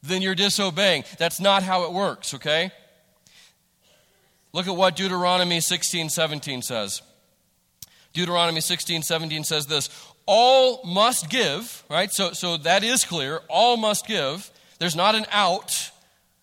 then 0.03 0.23
you're 0.23 0.35
disobeying. 0.35 1.05
That's 1.19 1.41
not 1.41 1.63
how 1.63 1.85
it 1.85 1.93
works, 1.93 2.35
okay? 2.35 2.71
Look 4.53 4.69
at 4.69 4.77
what 4.77 4.97
Deuteronomy 4.97 5.61
16, 5.61 6.11
17 6.11 6.63
says. 6.63 7.03
Deuteronomy 8.13 8.61
16, 8.61 9.03
17 9.03 9.45
says 9.45 9.67
this 9.67 9.89
all 10.27 10.85
must 10.85 11.29
give, 11.29 11.83
right? 11.91 12.13
So, 12.13 12.33
so 12.33 12.57
that 12.59 12.85
is 12.85 13.05
clear. 13.05 13.41
All 13.49 13.77
must 13.77 14.07
give. 14.07 14.49
There's 14.79 14.95
not 14.95 15.17
an 15.17 15.27
out. 15.33 15.91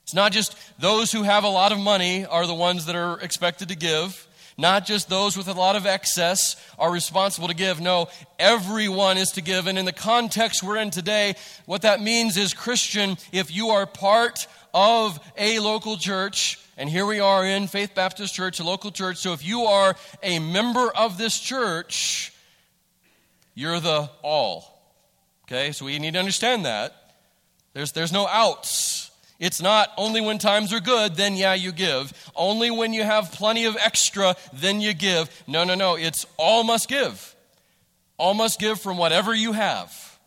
It's 0.08 0.14
not 0.14 0.32
just 0.32 0.56
those 0.80 1.12
who 1.12 1.24
have 1.24 1.44
a 1.44 1.50
lot 1.50 1.74
of 1.74 1.80
money 1.80 2.26
are 2.26 2.48
the 2.48 2.54
ones 2.54 2.86
that 2.86 2.96
are 2.96 3.20
expected 3.20 3.68
to 3.68 3.76
give. 3.76 4.26
Not 4.58 4.86
just 4.86 5.10
those 5.10 5.36
with 5.36 5.50
a 5.50 5.54
lot 5.54 5.76
of 5.76 5.86
excess 5.86 6.56
are 6.80 6.90
responsible 6.90 7.50
to 7.50 7.54
give. 7.54 7.82
No, 7.82 8.08
everyone 8.40 9.18
is 9.18 9.32
to 9.32 9.42
give. 9.42 9.68
And 9.68 9.78
in 9.78 9.84
the 9.84 9.92
context 9.92 10.64
we're 10.64 10.78
in 10.78 10.92
today, 10.92 11.36
what 11.66 11.82
that 11.82 12.00
means 12.00 12.38
is, 12.38 12.54
Christian, 12.54 13.18
if 13.34 13.54
you 13.54 13.72
are 13.72 13.86
part 13.86 14.48
of 14.74 15.20
a 15.38 15.60
local 15.60 15.98
church, 15.98 16.58
and 16.78 16.90
here 16.90 17.06
we 17.06 17.20
are 17.20 17.46
in 17.46 17.68
Faith 17.68 17.94
Baptist 17.94 18.34
Church, 18.34 18.62
a 18.62 18.64
local 18.64 18.92
church, 18.92 19.18
so 19.18 19.34
if 19.34 19.46
you 19.46 19.64
are 19.64 19.94
a 20.24 20.40
member 20.40 20.90
of 20.90 21.18
this 21.18 21.38
church, 21.38 22.32
you're 23.56 23.82
the 23.82 24.10
all. 24.22 24.82
Okay, 25.44 25.74
so 25.74 25.84
we 25.84 26.00
need 26.00 26.14
to 26.14 26.20
understand 26.20 26.64
that. 26.64 27.14
There's, 27.74 27.92
there's 27.92 28.14
no 28.14 28.26
outs. 28.26 29.07
It's 29.40 29.62
not 29.62 29.90
only 29.98 30.20
when 30.20 30.40
times 30.40 30.74
are 30.74 30.80
good, 30.80 31.16
then 31.16 31.36
yeah, 31.36 31.54
you 31.54 31.72
give. 31.72 32.12
Only 32.36 32.72
when 32.72 32.94
you 32.94 33.04
have 33.04 33.32
plenty 33.32 33.66
of 33.66 33.78
extra, 33.78 34.36
then 34.52 34.82
you 34.82 34.94
give. 34.94 35.30
No, 35.48 35.64
no, 35.64 35.76
no. 35.76 35.96
It's 35.96 36.26
all 36.38 36.64
must 36.64 36.90
give. 36.90 37.36
All 38.18 38.34
must 38.34 38.60
give 38.60 38.82
from 38.82 38.98
whatever 38.98 39.34
you 39.36 39.54
have. 39.54 40.20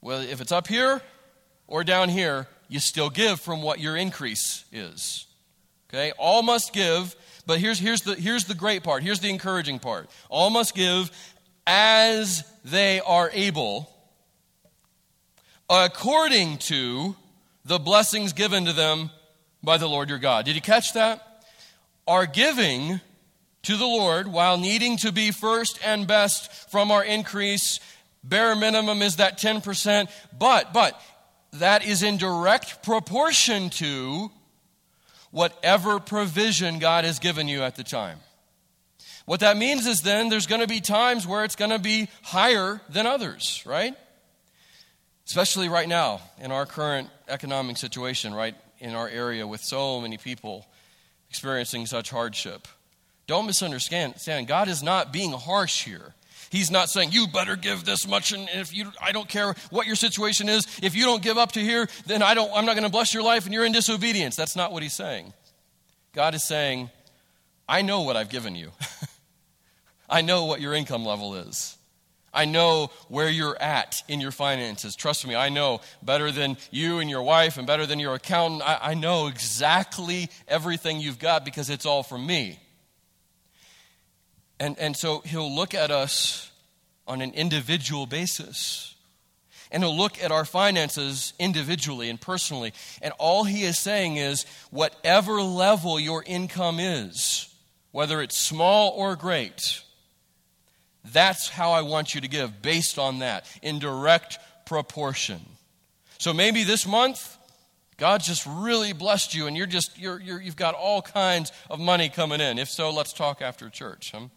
Well, 0.00 0.20
if 0.20 0.40
it's 0.40 0.52
up 0.52 0.68
here 0.68 1.02
or 1.66 1.84
down 1.84 2.08
here, 2.08 2.46
you 2.68 2.80
still 2.80 3.10
give 3.10 3.40
from 3.40 3.62
what 3.62 3.78
your 3.78 3.96
increase 3.96 4.64
is. 4.72 5.26
Okay? 5.90 6.12
All 6.18 6.42
must 6.42 6.72
give, 6.72 7.14
but 7.46 7.58
here's, 7.58 7.78
here's, 7.78 8.00
the, 8.02 8.14
here's 8.14 8.46
the 8.46 8.54
great 8.54 8.82
part. 8.82 9.02
Here's 9.02 9.20
the 9.20 9.30
encouraging 9.30 9.78
part. 9.80 10.08
All 10.30 10.48
must 10.48 10.74
give 10.74 11.10
as 11.66 12.42
they 12.64 13.00
are 13.00 13.30
able, 13.32 13.90
according 15.68 16.58
to 16.58 17.16
the 17.64 17.78
blessings 17.78 18.32
given 18.32 18.66
to 18.66 18.72
them 18.72 19.10
by 19.62 19.78
the 19.78 19.88
Lord 19.88 20.08
your 20.08 20.18
God. 20.18 20.44
Did 20.44 20.54
you 20.54 20.60
catch 20.60 20.92
that? 20.94 21.44
Are 22.06 22.26
giving 22.26 23.00
to 23.64 23.76
the 23.76 23.86
Lord 23.86 24.28
while 24.28 24.58
needing 24.58 24.96
to 24.98 25.12
be 25.12 25.30
first 25.30 25.78
and 25.84 26.06
best 26.06 26.70
from 26.70 26.90
our 26.90 27.04
increase. 27.04 27.80
Bare 28.22 28.54
minimum 28.54 29.02
is 29.02 29.16
that 29.16 29.38
10%, 29.38 30.08
but, 30.38 30.72
but, 30.72 31.00
that 31.54 31.86
is 31.86 32.02
in 32.02 32.16
direct 32.16 32.82
proportion 32.82 33.70
to 33.70 34.30
whatever 35.30 36.00
provision 36.00 36.78
God 36.78 37.04
has 37.04 37.18
given 37.18 37.48
you 37.48 37.62
at 37.62 37.76
the 37.76 37.84
time. 37.84 38.18
What 39.24 39.40
that 39.40 39.56
means 39.56 39.86
is 39.86 40.02
then 40.02 40.28
there's 40.28 40.46
going 40.46 40.60
to 40.60 40.66
be 40.66 40.80
times 40.80 41.26
where 41.26 41.44
it's 41.44 41.56
going 41.56 41.70
to 41.70 41.78
be 41.78 42.08
higher 42.22 42.80
than 42.88 43.06
others, 43.06 43.62
right? 43.64 43.94
Especially 45.26 45.68
right 45.68 45.88
now 45.88 46.20
in 46.40 46.52
our 46.52 46.66
current 46.66 47.08
economic 47.28 47.76
situation, 47.76 48.34
right 48.34 48.54
in 48.78 48.94
our 48.94 49.08
area 49.08 49.46
with 49.46 49.60
so 49.60 50.00
many 50.00 50.18
people 50.18 50.66
experiencing 51.30 51.86
such 51.86 52.10
hardship. 52.10 52.68
Don't 53.26 53.46
misunderstand. 53.46 54.14
Stan, 54.18 54.44
God 54.44 54.68
is 54.68 54.82
not 54.82 55.12
being 55.12 55.32
harsh 55.32 55.84
here. 55.84 56.14
He's 56.50 56.70
not 56.70 56.88
saying 56.88 57.10
you 57.10 57.26
better 57.26 57.56
give 57.56 57.84
this 57.84 58.06
much, 58.06 58.32
and 58.32 58.48
if 58.52 58.72
you, 58.72 58.92
I 59.02 59.10
don't 59.12 59.28
care 59.28 59.54
what 59.70 59.86
your 59.86 59.96
situation 59.96 60.48
is. 60.48 60.66
If 60.82 60.94
you 60.94 61.04
don't 61.04 61.22
give 61.22 61.36
up 61.36 61.52
to 61.52 61.60
here, 61.60 61.88
then 62.06 62.22
I 62.22 62.34
don't. 62.34 62.50
I'm 62.54 62.64
not 62.64 62.74
going 62.74 62.84
to 62.84 62.92
bless 62.92 63.12
your 63.12 63.24
life, 63.24 63.44
and 63.44 63.52
you're 63.52 63.64
in 63.64 63.72
disobedience. 63.72 64.36
That's 64.36 64.54
not 64.54 64.70
what 64.70 64.82
he's 64.82 64.92
saying. 64.92 65.32
God 66.12 66.34
is 66.34 66.46
saying, 66.46 66.90
I 67.68 67.82
know 67.82 68.02
what 68.02 68.16
I've 68.16 68.28
given 68.28 68.54
you. 68.54 68.70
I 70.08 70.20
know 70.20 70.44
what 70.44 70.60
your 70.60 70.74
income 70.74 71.04
level 71.04 71.34
is. 71.34 71.76
I 72.34 72.44
know 72.44 72.90
where 73.08 73.30
you're 73.30 73.60
at 73.60 74.02
in 74.08 74.20
your 74.20 74.32
finances. 74.32 74.96
Trust 74.96 75.26
me, 75.26 75.34
I 75.34 75.48
know 75.48 75.80
better 76.02 76.30
than 76.30 76.56
you 76.70 76.98
and 76.98 77.08
your 77.08 77.22
wife 77.22 77.56
and 77.56 77.66
better 77.66 77.86
than 77.86 78.00
your 78.00 78.14
accountant. 78.14 78.62
I, 78.62 78.78
I 78.82 78.94
know 78.94 79.28
exactly 79.28 80.28
everything 80.48 81.00
you've 81.00 81.18
got 81.18 81.44
because 81.44 81.70
it's 81.70 81.86
all 81.86 82.02
from 82.02 82.26
me. 82.26 82.58
And, 84.58 84.78
and 84.78 84.96
so 84.96 85.20
he'll 85.20 85.54
look 85.54 85.74
at 85.74 85.90
us 85.90 86.50
on 87.06 87.20
an 87.20 87.32
individual 87.32 88.06
basis. 88.06 88.94
And 89.70 89.82
he'll 89.82 89.96
look 89.96 90.22
at 90.22 90.30
our 90.30 90.44
finances 90.44 91.32
individually 91.38 92.08
and 92.08 92.20
personally. 92.20 92.72
And 93.02 93.12
all 93.18 93.44
he 93.44 93.62
is 93.64 93.78
saying 93.78 94.16
is 94.16 94.46
whatever 94.70 95.42
level 95.42 95.98
your 95.98 96.22
income 96.24 96.78
is, 96.78 97.52
whether 97.90 98.22
it's 98.22 98.36
small 98.36 98.90
or 98.90 99.16
great, 99.16 99.82
That's 101.12 101.48
how 101.48 101.72
I 101.72 101.82
want 101.82 102.14
you 102.14 102.20
to 102.22 102.28
give, 102.28 102.62
based 102.62 102.98
on 102.98 103.18
that, 103.18 103.46
in 103.62 103.78
direct 103.78 104.38
proportion. 104.64 105.40
So 106.18 106.32
maybe 106.32 106.64
this 106.64 106.86
month, 106.86 107.36
God 107.96 108.22
just 108.22 108.46
really 108.46 108.92
blessed 108.92 109.34
you 109.34 109.46
and 109.46 109.56
you're 109.56 109.66
just, 109.66 109.98
you're, 109.98 110.20
you're, 110.20 110.40
you've 110.40 110.56
got 110.56 110.74
all 110.74 111.02
kinds 111.02 111.52
of 111.70 111.78
money 111.78 112.08
coming 112.08 112.40
in. 112.40 112.58
If 112.58 112.70
so, 112.70 112.90
let's 112.90 113.12
talk 113.12 113.42
after 113.42 113.68
church. 113.68 114.12
Huh? 114.12 114.28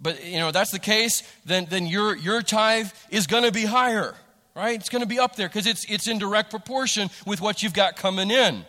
But, 0.00 0.24
you 0.24 0.38
know, 0.38 0.50
that's 0.50 0.70
the 0.70 0.78
case, 0.78 1.22
then, 1.44 1.66
then 1.70 1.86
your, 1.86 2.16
your 2.16 2.42
tithe 2.42 2.90
is 3.10 3.26
going 3.26 3.44
to 3.44 3.52
be 3.52 3.64
higher, 3.64 4.14
right? 4.54 4.78
It's 4.78 4.88
going 4.88 5.02
to 5.02 5.08
be 5.08 5.18
up 5.18 5.36
there 5.36 5.48
because 5.48 5.66
it's, 5.66 5.84
it's 5.88 6.08
in 6.08 6.18
direct 6.18 6.50
proportion 6.50 7.10
with 7.26 7.40
what 7.40 7.62
you've 7.62 7.72
got 7.72 7.96
coming 7.96 8.30
in. 8.30 8.64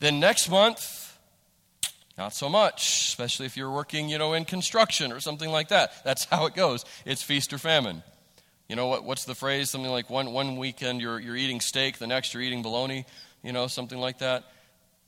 Then 0.00 0.20
next 0.20 0.50
month, 0.50 1.03
not 2.16 2.34
so 2.34 2.48
much, 2.48 3.08
especially 3.08 3.46
if 3.46 3.56
you're 3.56 3.70
working, 3.70 4.08
you 4.08 4.18
know, 4.18 4.34
in 4.34 4.44
construction 4.44 5.12
or 5.12 5.20
something 5.20 5.50
like 5.50 5.68
that. 5.68 6.04
That's 6.04 6.24
how 6.30 6.46
it 6.46 6.54
goes. 6.54 6.84
It's 7.04 7.22
feast 7.22 7.52
or 7.52 7.58
famine. 7.58 8.02
You 8.68 8.76
know 8.76 8.86
what, 8.86 9.04
what's 9.04 9.24
the 9.24 9.34
phrase? 9.34 9.70
Something 9.70 9.90
like 9.90 10.08
one, 10.08 10.32
one 10.32 10.56
weekend 10.56 11.00
you're, 11.00 11.20
you're 11.20 11.36
eating 11.36 11.60
steak, 11.60 11.98
the 11.98 12.06
next 12.06 12.32
you're 12.32 12.42
eating 12.42 12.62
bologna, 12.62 13.04
you 13.42 13.52
know, 13.52 13.66
something 13.66 13.98
like 13.98 14.18
that. 14.20 14.44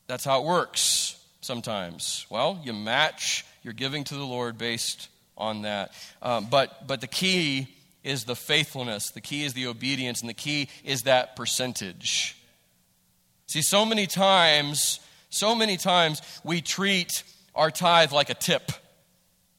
That's 0.08 0.24
how 0.24 0.42
it 0.42 0.46
works 0.46 1.18
sometimes. 1.40 2.26
Well, 2.28 2.60
you 2.62 2.72
match 2.72 3.44
your 3.62 3.72
giving 3.72 4.04
to 4.04 4.14
the 4.14 4.24
Lord 4.24 4.58
based 4.58 5.08
on 5.38 5.62
that. 5.62 5.92
Um, 6.20 6.48
but, 6.50 6.86
but 6.86 7.00
the 7.00 7.06
key 7.06 7.68
is 8.04 8.24
the 8.24 8.36
faithfulness, 8.36 9.10
the 9.10 9.20
key 9.20 9.44
is 9.44 9.54
the 9.54 9.66
obedience, 9.66 10.20
and 10.20 10.28
the 10.28 10.34
key 10.34 10.68
is 10.84 11.02
that 11.02 11.34
percentage. 11.34 12.36
See, 13.46 13.62
so 13.62 13.84
many 13.84 14.06
times, 14.06 15.00
so 15.36 15.54
many 15.54 15.76
times 15.76 16.22
we 16.44 16.60
treat 16.60 17.22
our 17.54 17.70
tithe 17.70 18.12
like 18.12 18.30
a 18.30 18.34
tip. 18.34 18.72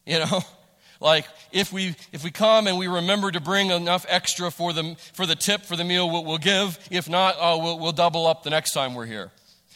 You 0.05 0.19
know? 0.19 0.41
Like 0.99 1.27
if 1.51 1.71
we 1.71 1.95
if 2.11 2.23
we 2.23 2.31
come 2.31 2.65
and 2.65 2.77
we 2.77 2.87
remember 2.87 3.29
to 3.29 3.39
bring 3.39 3.69
enough 3.69 4.03
extra 4.09 4.49
for 4.49 4.73
the 4.73 4.95
for 5.13 5.27
the 5.27 5.35
tip 5.35 5.61
for 5.61 5.75
the 5.75 5.83
meal, 5.83 6.09
we'll, 6.09 6.25
we'll 6.25 6.37
give. 6.39 6.79
If 6.89 7.07
not, 7.07 7.35
uh, 7.35 7.55
we'll, 7.61 7.77
we'll 7.77 7.91
double 7.91 8.25
up 8.25 8.41
the 8.41 8.49
next 8.49 8.73
time 8.73 8.95
we're 8.95 9.05
here. 9.05 9.31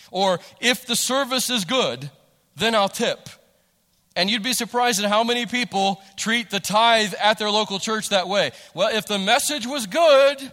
Or 0.09 0.39
if 0.59 0.85
the 0.87 0.95
service 0.95 1.51
is 1.51 1.63
good, 1.63 2.09
then 2.55 2.73
I'll 2.73 2.89
tip. 2.89 3.29
And 4.15 4.29
you'd 4.29 4.43
be 4.43 4.53
surprised 4.53 5.01
at 5.01 5.09
how 5.09 5.23
many 5.23 5.45
people 5.45 6.01
treat 6.17 6.49
the 6.49 6.59
tithe 6.59 7.13
at 7.21 7.39
their 7.39 7.49
local 7.49 7.79
church 7.79 8.09
that 8.09 8.27
way. 8.27 8.51
Well, 8.73 8.89
if 8.93 9.05
the 9.05 9.19
message 9.19 9.65
was 9.65 9.87
good, 9.87 10.51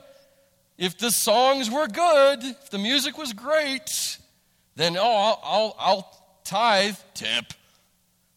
if 0.76 0.96
the 0.96 1.10
songs 1.10 1.68
were 1.68 1.88
good, 1.88 2.44
if 2.44 2.70
the 2.70 2.78
music 2.78 3.18
was 3.18 3.32
great, 3.32 4.18
then 4.78 4.96
oh, 4.96 5.02
I'll, 5.02 5.40
I'll, 5.42 5.76
I'll 5.80 6.22
tithe, 6.44 6.94
tip. 7.12 7.52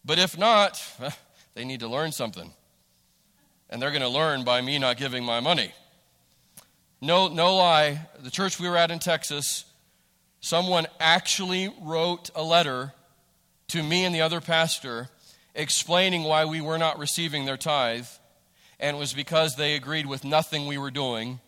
But 0.04 0.18
if 0.18 0.36
not, 0.36 0.82
they 1.54 1.64
need 1.64 1.80
to 1.80 1.88
learn 1.88 2.10
something. 2.10 2.52
And 3.70 3.80
they're 3.80 3.92
going 3.92 4.02
to 4.02 4.08
learn 4.08 4.42
by 4.42 4.60
me 4.60 4.80
not 4.80 4.96
giving 4.96 5.24
my 5.24 5.38
money. 5.38 5.72
No, 7.00 7.28
no 7.28 7.54
lie, 7.54 8.08
the 8.20 8.30
church 8.30 8.58
we 8.58 8.68
were 8.68 8.76
at 8.76 8.90
in 8.90 8.98
Texas, 8.98 9.64
someone 10.40 10.86
actually 10.98 11.72
wrote 11.80 12.30
a 12.34 12.42
letter 12.42 12.92
to 13.68 13.82
me 13.82 14.04
and 14.04 14.12
the 14.12 14.20
other 14.20 14.40
pastor 14.40 15.10
explaining 15.54 16.24
why 16.24 16.44
we 16.44 16.60
were 16.60 16.78
not 16.78 16.98
receiving 16.98 17.44
their 17.44 17.56
tithe, 17.56 18.06
and 18.80 18.96
it 18.96 19.00
was 19.00 19.14
because 19.14 19.54
they 19.54 19.76
agreed 19.76 20.06
with 20.06 20.24
nothing 20.24 20.66
we 20.66 20.78
were 20.78 20.90
doing. 20.90 21.38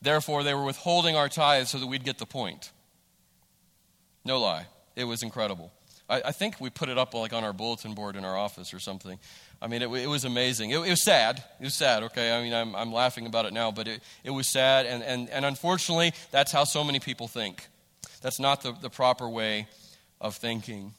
Therefore, 0.00 0.42
they 0.42 0.54
were 0.54 0.64
withholding 0.64 1.14
our 1.14 1.28
tithe 1.28 1.68
so 1.68 1.78
that 1.78 1.86
we'd 1.86 2.04
get 2.04 2.18
the 2.18 2.26
point. 2.26 2.72
No 4.24 4.40
lie. 4.40 4.66
It 4.94 5.04
was 5.04 5.22
incredible. 5.22 5.72
I, 6.08 6.22
I, 6.26 6.32
think 6.32 6.60
we 6.60 6.70
put 6.70 6.88
it 6.88 6.98
up 6.98 7.14
like 7.14 7.32
on 7.32 7.44
our 7.44 7.52
bulletin 7.52 7.94
board 7.94 8.16
in 8.16 8.24
our 8.24 8.36
office 8.36 8.74
or 8.74 8.78
something. 8.78 9.18
I 9.60 9.66
mean, 9.66 9.82
it, 9.82 9.90
it 9.90 10.06
was 10.06 10.24
amazing. 10.24 10.70
It, 10.70 10.78
it, 10.78 10.90
was 10.90 11.02
sad. 11.02 11.42
It 11.60 11.64
was 11.64 11.74
sad, 11.74 12.02
okay? 12.04 12.36
I 12.36 12.42
mean, 12.42 12.52
I'm, 12.52 12.74
I'm 12.76 12.92
laughing 12.92 13.26
about 13.26 13.46
it 13.46 13.52
now, 13.52 13.70
but 13.70 13.88
it, 13.88 14.00
it 14.24 14.30
was 14.30 14.48
sad. 14.48 14.86
And, 14.86 15.02
and, 15.02 15.30
and 15.30 15.44
unfortunately, 15.44 16.12
that's 16.30 16.52
how 16.52 16.64
so 16.64 16.84
many 16.84 17.00
people 17.00 17.28
think. 17.28 17.66
That's 18.20 18.38
not 18.38 18.62
the, 18.62 18.72
the 18.72 18.90
proper 18.90 19.28
way 19.28 19.68
of 20.20 20.36
thinking. 20.36 20.94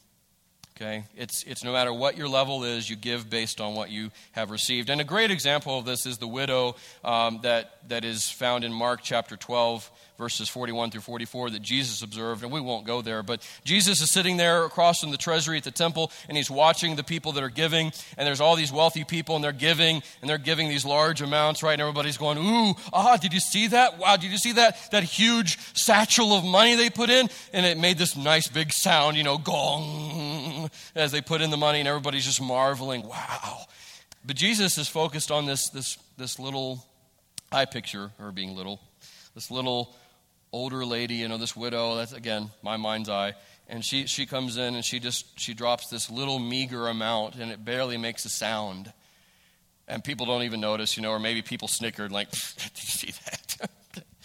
Okay? 0.76 1.04
It's, 1.16 1.44
it's 1.44 1.62
no 1.62 1.72
matter 1.72 1.92
what 1.92 2.16
your 2.16 2.28
level 2.28 2.64
is, 2.64 2.90
you 2.90 2.96
give 2.96 3.30
based 3.30 3.60
on 3.60 3.74
what 3.74 3.90
you 3.90 4.10
have 4.32 4.50
received. 4.50 4.90
And 4.90 5.00
a 5.00 5.04
great 5.04 5.30
example 5.30 5.78
of 5.78 5.84
this 5.84 6.04
is 6.04 6.18
the 6.18 6.26
widow 6.26 6.74
um, 7.04 7.40
that, 7.42 7.88
that 7.88 8.04
is 8.04 8.28
found 8.28 8.64
in 8.64 8.72
Mark 8.72 9.00
chapter 9.02 9.36
12, 9.36 9.90
verses 10.16 10.48
41 10.48 10.90
through 10.90 11.00
44 11.00 11.50
that 11.50 11.62
Jesus 11.62 12.02
observed, 12.02 12.42
and 12.42 12.52
we 12.52 12.60
won't 12.60 12.86
go 12.86 13.02
there, 13.02 13.22
but 13.22 13.46
Jesus 13.64 14.00
is 14.00 14.10
sitting 14.10 14.36
there 14.36 14.64
across 14.64 15.00
from 15.00 15.10
the 15.10 15.16
treasury 15.16 15.58
at 15.58 15.64
the 15.64 15.70
temple, 15.70 16.12
and 16.28 16.36
he's 16.36 16.50
watching 16.50 16.96
the 16.96 17.02
people 17.02 17.32
that 17.32 17.42
are 17.42 17.50
giving, 17.50 17.92
and 18.16 18.26
there's 18.26 18.40
all 18.40 18.56
these 18.56 18.72
wealthy 18.72 19.04
people, 19.04 19.34
and 19.34 19.44
they're 19.44 19.52
giving, 19.52 20.02
and 20.20 20.30
they're 20.30 20.38
giving 20.38 20.68
these 20.68 20.84
large 20.84 21.20
amounts, 21.20 21.62
right? 21.62 21.72
And 21.72 21.82
everybody's 21.82 22.16
going, 22.16 22.38
ooh, 22.38 22.74
ah, 22.92 23.16
did 23.16 23.32
you 23.32 23.40
see 23.40 23.68
that? 23.68 23.98
Wow, 23.98 24.16
did 24.16 24.30
you 24.30 24.38
see 24.38 24.52
that? 24.52 24.90
That 24.92 25.02
huge 25.02 25.58
satchel 25.76 26.32
of 26.32 26.44
money 26.44 26.76
they 26.76 26.90
put 26.90 27.10
in? 27.10 27.28
And 27.52 27.66
it 27.66 27.78
made 27.78 27.98
this 27.98 28.16
nice 28.16 28.46
big 28.46 28.72
sound, 28.72 29.16
you 29.16 29.24
know, 29.24 29.38
gong, 29.38 30.70
as 30.94 31.10
they 31.10 31.20
put 31.20 31.40
in 31.40 31.50
the 31.50 31.56
money, 31.56 31.80
and 31.80 31.88
everybody's 31.88 32.24
just 32.24 32.40
marveling, 32.40 33.06
wow. 33.06 33.66
But 34.24 34.36
Jesus 34.36 34.78
is 34.78 34.88
focused 34.88 35.30
on 35.30 35.46
this, 35.46 35.68
this, 35.70 35.98
this 36.16 36.38
little, 36.38 36.84
I 37.52 37.64
picture 37.66 38.12
or 38.18 38.32
being 38.32 38.56
little, 38.56 38.80
this 39.34 39.50
little 39.50 39.94
older 40.54 40.86
lady, 40.86 41.16
you 41.16 41.28
know, 41.28 41.36
this 41.36 41.56
widow, 41.56 41.96
that's 41.96 42.12
again 42.12 42.50
my 42.62 42.76
mind's 42.76 43.08
eye. 43.08 43.34
And 43.68 43.84
she, 43.84 44.06
she 44.06 44.26
comes 44.26 44.56
in 44.56 44.74
and 44.74 44.84
she 44.84 45.00
just 45.00 45.38
she 45.38 45.52
drops 45.52 45.88
this 45.88 46.10
little 46.10 46.38
meager 46.38 46.86
amount 46.88 47.34
and 47.34 47.50
it 47.50 47.64
barely 47.64 47.96
makes 47.96 48.24
a 48.24 48.28
sound. 48.28 48.92
And 49.88 50.02
people 50.02 50.26
don't 50.26 50.44
even 50.44 50.60
notice, 50.60 50.96
you 50.96 51.02
know, 51.02 51.10
or 51.10 51.18
maybe 51.18 51.42
people 51.42 51.68
snickered 51.68 52.12
like, 52.12 52.30
did 52.30 52.70
you 52.76 52.88
see 52.88 53.12
that? 53.24 53.70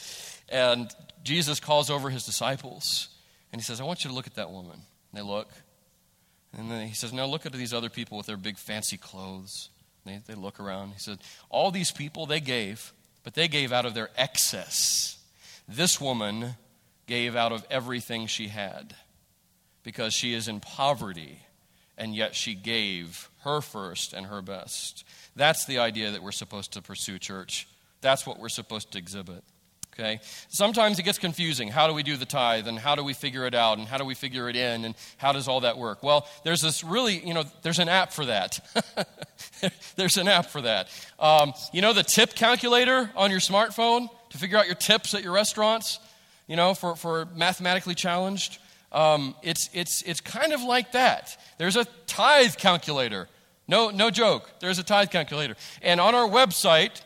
and 0.49 0.93
Jesus 1.23 1.59
calls 1.59 1.89
over 1.89 2.09
his 2.09 2.25
disciples 2.25 3.09
and 3.51 3.59
he 3.59 3.65
says, 3.65 3.81
I 3.81 3.83
want 3.83 4.03
you 4.03 4.09
to 4.09 4.15
look 4.15 4.27
at 4.27 4.35
that 4.35 4.51
woman. 4.51 4.79
And 5.11 5.19
they 5.19 5.21
look. 5.21 5.49
And 6.57 6.69
then 6.69 6.87
he 6.87 6.93
says, 6.93 7.11
Now 7.11 7.25
look 7.25 7.45
at 7.45 7.53
these 7.53 7.73
other 7.73 7.89
people 7.89 8.17
with 8.17 8.27
their 8.27 8.37
big 8.37 8.57
fancy 8.57 8.97
clothes. 8.97 9.69
They, 10.05 10.21
they 10.27 10.35
look 10.35 10.59
around. 10.59 10.93
He 10.93 10.99
said, 10.99 11.19
All 11.49 11.71
these 11.71 11.91
people, 11.91 12.25
they 12.25 12.39
gave, 12.39 12.93
but 13.23 13.33
they 13.33 13.47
gave 13.47 13.71
out 13.71 13.85
of 13.85 13.93
their 13.93 14.09
excess. 14.15 15.18
This 15.69 16.01
woman 16.01 16.55
gave 17.05 17.35
out 17.35 17.51
of 17.51 17.63
everything 17.69 18.25
she 18.25 18.47
had 18.47 18.95
because 19.83 20.15
she 20.15 20.33
is 20.33 20.47
in 20.47 20.59
poverty, 20.59 21.43
and 21.95 22.15
yet 22.15 22.35
she 22.35 22.55
gave 22.55 23.29
her 23.43 23.61
first 23.61 24.13
and 24.13 24.25
her 24.25 24.41
best. 24.41 25.03
That's 25.35 25.65
the 25.65 25.77
idea 25.77 26.11
that 26.11 26.23
we're 26.23 26.31
supposed 26.31 26.73
to 26.73 26.81
pursue, 26.81 27.19
church. 27.19 27.67
That's 28.01 28.25
what 28.25 28.39
we're 28.39 28.49
supposed 28.49 28.93
to 28.93 28.97
exhibit. 28.97 29.43
Okay? 29.93 30.21
Sometimes 30.47 30.97
it 30.97 31.03
gets 31.03 31.19
confusing. 31.19 31.67
How 31.67 31.87
do 31.87 31.93
we 31.93 32.03
do 32.03 32.17
the 32.17 32.25
tithe 32.25 32.67
and 32.67 32.79
how 32.79 32.95
do 32.95 33.03
we 33.03 33.13
figure 33.13 33.45
it 33.45 33.53
out 33.53 33.77
and 33.77 33.87
how 33.87 33.97
do 33.97 34.05
we 34.05 34.15
figure 34.15 34.49
it 34.49 34.55
in 34.55 34.85
and 34.85 34.95
how 35.17 35.33
does 35.33 35.47
all 35.47 35.61
that 35.61 35.77
work? 35.77 36.01
Well, 36.01 36.27
there's 36.43 36.61
this 36.61 36.83
really, 36.83 37.19
you 37.19 37.33
know, 37.33 37.43
there's 37.61 37.79
an 37.79 37.89
app 37.89 38.11
for 38.11 38.25
that. 38.25 38.59
there's 39.97 40.17
an 40.17 40.27
app 40.27 40.47
for 40.47 40.61
that. 40.61 40.87
Um, 41.19 41.53
you 41.73 41.81
know 41.81 41.93
the 41.93 42.03
tip 42.03 42.33
calculator 42.33 43.11
on 43.15 43.29
your 43.29 43.41
smartphone? 43.41 44.09
To 44.29 44.37
figure 44.37 44.57
out 44.57 44.65
your 44.65 44.75
tips 44.75 45.13
at 45.13 45.23
your 45.23 45.33
restaurants, 45.33 45.99
you 46.47 46.55
know, 46.55 46.73
for, 46.73 46.95
for 46.95 47.27
mathematically 47.35 47.95
challenged. 47.95 48.59
Um, 48.91 49.35
it's, 49.43 49.69
it's, 49.73 50.01
it's 50.03 50.21
kind 50.21 50.53
of 50.53 50.61
like 50.61 50.93
that. 50.93 51.37
There's 51.57 51.75
a 51.75 51.85
tithe 52.07 52.55
calculator. 52.55 53.27
No, 53.67 53.91
no 53.91 54.09
joke. 54.09 54.49
There's 54.59 54.79
a 54.79 54.83
tithe 54.83 55.11
calculator. 55.11 55.55
And 55.81 55.99
on 55.99 56.15
our 56.15 56.27
website, 56.27 57.01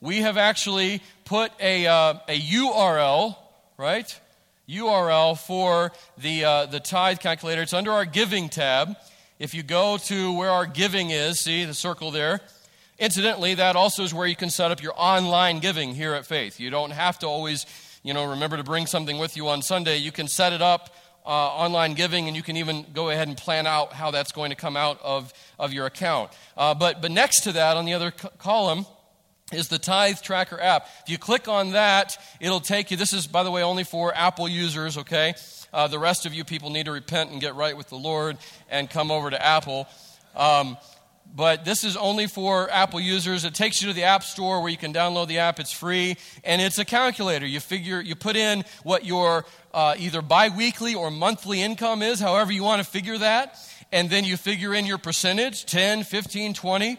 we 0.00 0.18
have 0.18 0.36
actually 0.36 1.00
put 1.24 1.52
a, 1.60 1.86
uh, 1.86 2.14
a 2.28 2.40
URL, 2.40 3.36
right? 3.76 4.20
URL 4.68 5.38
for 5.38 5.92
the, 6.18 6.44
uh, 6.44 6.66
the 6.66 6.80
tithe 6.80 7.20
calculator. 7.20 7.62
It's 7.62 7.72
under 7.72 7.92
our 7.92 8.04
giving 8.04 8.48
tab. 8.48 8.96
If 9.38 9.54
you 9.54 9.62
go 9.62 9.98
to 9.98 10.32
where 10.32 10.50
our 10.50 10.66
giving 10.66 11.10
is, 11.10 11.40
see 11.40 11.64
the 11.64 11.74
circle 11.74 12.10
there, 12.10 12.40
Incidentally, 12.98 13.54
that 13.54 13.76
also 13.76 14.02
is 14.02 14.12
where 14.12 14.26
you 14.26 14.34
can 14.34 14.50
set 14.50 14.72
up 14.72 14.82
your 14.82 14.92
online 14.96 15.60
giving 15.60 15.94
here 15.94 16.14
at 16.14 16.26
Faith. 16.26 16.58
You 16.58 16.68
don't 16.70 16.90
have 16.90 17.18
to 17.20 17.26
always, 17.26 17.64
you 18.02 18.12
know, 18.12 18.30
remember 18.30 18.56
to 18.56 18.64
bring 18.64 18.86
something 18.86 19.18
with 19.18 19.36
you 19.36 19.48
on 19.48 19.62
Sunday. 19.62 19.98
You 19.98 20.10
can 20.10 20.26
set 20.26 20.52
it 20.52 20.60
up 20.60 20.90
uh, 21.24 21.28
online 21.30 21.94
giving, 21.94 22.26
and 22.26 22.36
you 22.36 22.42
can 22.42 22.56
even 22.56 22.86
go 22.92 23.10
ahead 23.10 23.28
and 23.28 23.36
plan 23.36 23.66
out 23.66 23.92
how 23.92 24.10
that's 24.10 24.32
going 24.32 24.50
to 24.50 24.56
come 24.56 24.76
out 24.76 24.98
of, 25.02 25.32
of 25.58 25.72
your 25.72 25.86
account. 25.86 26.32
Uh, 26.56 26.74
but, 26.74 27.00
but 27.00 27.12
next 27.12 27.42
to 27.42 27.52
that, 27.52 27.76
on 27.76 27.84
the 27.84 27.94
other 27.94 28.10
co- 28.10 28.30
column, 28.38 28.84
is 29.52 29.68
the 29.68 29.78
Tithe 29.78 30.20
Tracker 30.20 30.60
app. 30.60 30.88
If 31.04 31.10
you 31.10 31.18
click 31.18 31.48
on 31.48 31.70
that, 31.70 32.16
it'll 32.40 32.60
take 32.60 32.90
you. 32.90 32.96
This 32.96 33.12
is, 33.12 33.26
by 33.26 33.44
the 33.44 33.50
way, 33.50 33.62
only 33.62 33.84
for 33.84 34.14
Apple 34.14 34.48
users, 34.48 34.98
okay? 34.98 35.34
Uh, 35.72 35.86
the 35.86 35.98
rest 35.98 36.26
of 36.26 36.34
you 36.34 36.44
people 36.44 36.70
need 36.70 36.86
to 36.86 36.92
repent 36.92 37.30
and 37.30 37.40
get 37.40 37.54
right 37.54 37.76
with 37.76 37.88
the 37.88 37.96
Lord 37.96 38.36
and 38.68 38.90
come 38.90 39.10
over 39.10 39.30
to 39.30 39.42
Apple. 39.42 39.86
Um, 40.34 40.76
but 41.34 41.64
this 41.64 41.84
is 41.84 41.96
only 41.96 42.26
for 42.26 42.70
Apple 42.70 43.00
users. 43.00 43.44
It 43.44 43.54
takes 43.54 43.80
you 43.80 43.88
to 43.88 43.94
the 43.94 44.04
App 44.04 44.22
Store 44.22 44.60
where 44.60 44.70
you 44.70 44.76
can 44.76 44.92
download 44.92 45.28
the 45.28 45.38
app. 45.38 45.60
It's 45.60 45.72
free, 45.72 46.16
and 46.44 46.60
it's 46.60 46.78
a 46.78 46.84
calculator. 46.84 47.46
You 47.46 47.60
figure, 47.60 48.00
you 48.00 48.14
put 48.14 48.36
in 48.36 48.64
what 48.82 49.04
your 49.04 49.44
uh, 49.72 49.94
either 49.98 50.22
biweekly 50.22 50.94
or 50.94 51.10
monthly 51.10 51.62
income 51.62 52.02
is, 52.02 52.18
however 52.18 52.52
you 52.52 52.62
want 52.62 52.82
to 52.82 52.88
figure 52.88 53.18
that, 53.18 53.58
and 53.92 54.10
then 54.10 54.24
you 54.24 54.36
figure 54.36 54.74
in 54.74 54.86
your 54.86 54.98
percentage 54.98 55.66
10, 55.66 56.02
15, 56.04 56.54
20, 56.54 56.98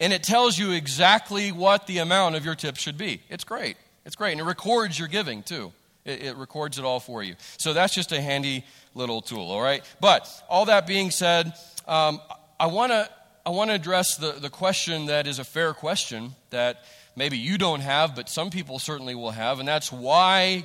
and 0.00 0.12
it 0.12 0.22
tells 0.22 0.58
you 0.58 0.72
exactly 0.72 1.52
what 1.52 1.86
the 1.86 1.98
amount 1.98 2.34
of 2.36 2.44
your 2.44 2.54
tip 2.54 2.76
should 2.76 2.98
be. 2.98 3.20
It's 3.28 3.44
great. 3.44 3.76
It's 4.04 4.16
great. 4.16 4.32
And 4.32 4.40
it 4.40 4.44
records 4.44 4.98
your 4.98 5.08
giving 5.08 5.42
too. 5.42 5.72
It, 6.04 6.22
it 6.22 6.36
records 6.36 6.78
it 6.78 6.84
all 6.84 7.00
for 7.00 7.22
you. 7.22 7.34
So 7.58 7.72
that's 7.72 7.94
just 7.94 8.12
a 8.12 8.20
handy 8.20 8.64
little 8.94 9.20
tool, 9.20 9.50
all 9.50 9.60
right? 9.60 9.82
But 10.00 10.30
all 10.48 10.66
that 10.66 10.86
being 10.86 11.10
said, 11.10 11.52
um, 11.86 12.20
I 12.58 12.66
want 12.66 12.92
to 12.92 13.08
I 13.46 13.50
want 13.50 13.70
to 13.70 13.76
address 13.76 14.16
the, 14.16 14.32
the 14.32 14.50
question 14.50 15.06
that 15.06 15.28
is 15.28 15.38
a 15.38 15.44
fair 15.44 15.72
question 15.72 16.34
that 16.50 16.84
maybe 17.14 17.38
you 17.38 17.58
don't 17.58 17.78
have, 17.78 18.16
but 18.16 18.28
some 18.28 18.50
people 18.50 18.80
certainly 18.80 19.14
will 19.14 19.30
have, 19.30 19.60
and 19.60 19.68
that's 19.68 19.92
why, 19.92 20.64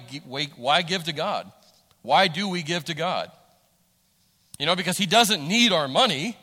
why 0.58 0.82
give 0.82 1.04
to 1.04 1.14
God? 1.14 1.52
Why 2.02 2.28
do 2.28 2.50
we 2.50 2.64
give 2.64 2.86
to 2.86 2.96
God? 2.96 3.32
You 4.58 4.66
know, 4.66 4.76
because 4.76 4.98
He 4.98 5.06
doesn't 5.06 5.48
need 5.48 5.72
our 5.72 5.88
money. 5.88 6.30
I 6.30 6.36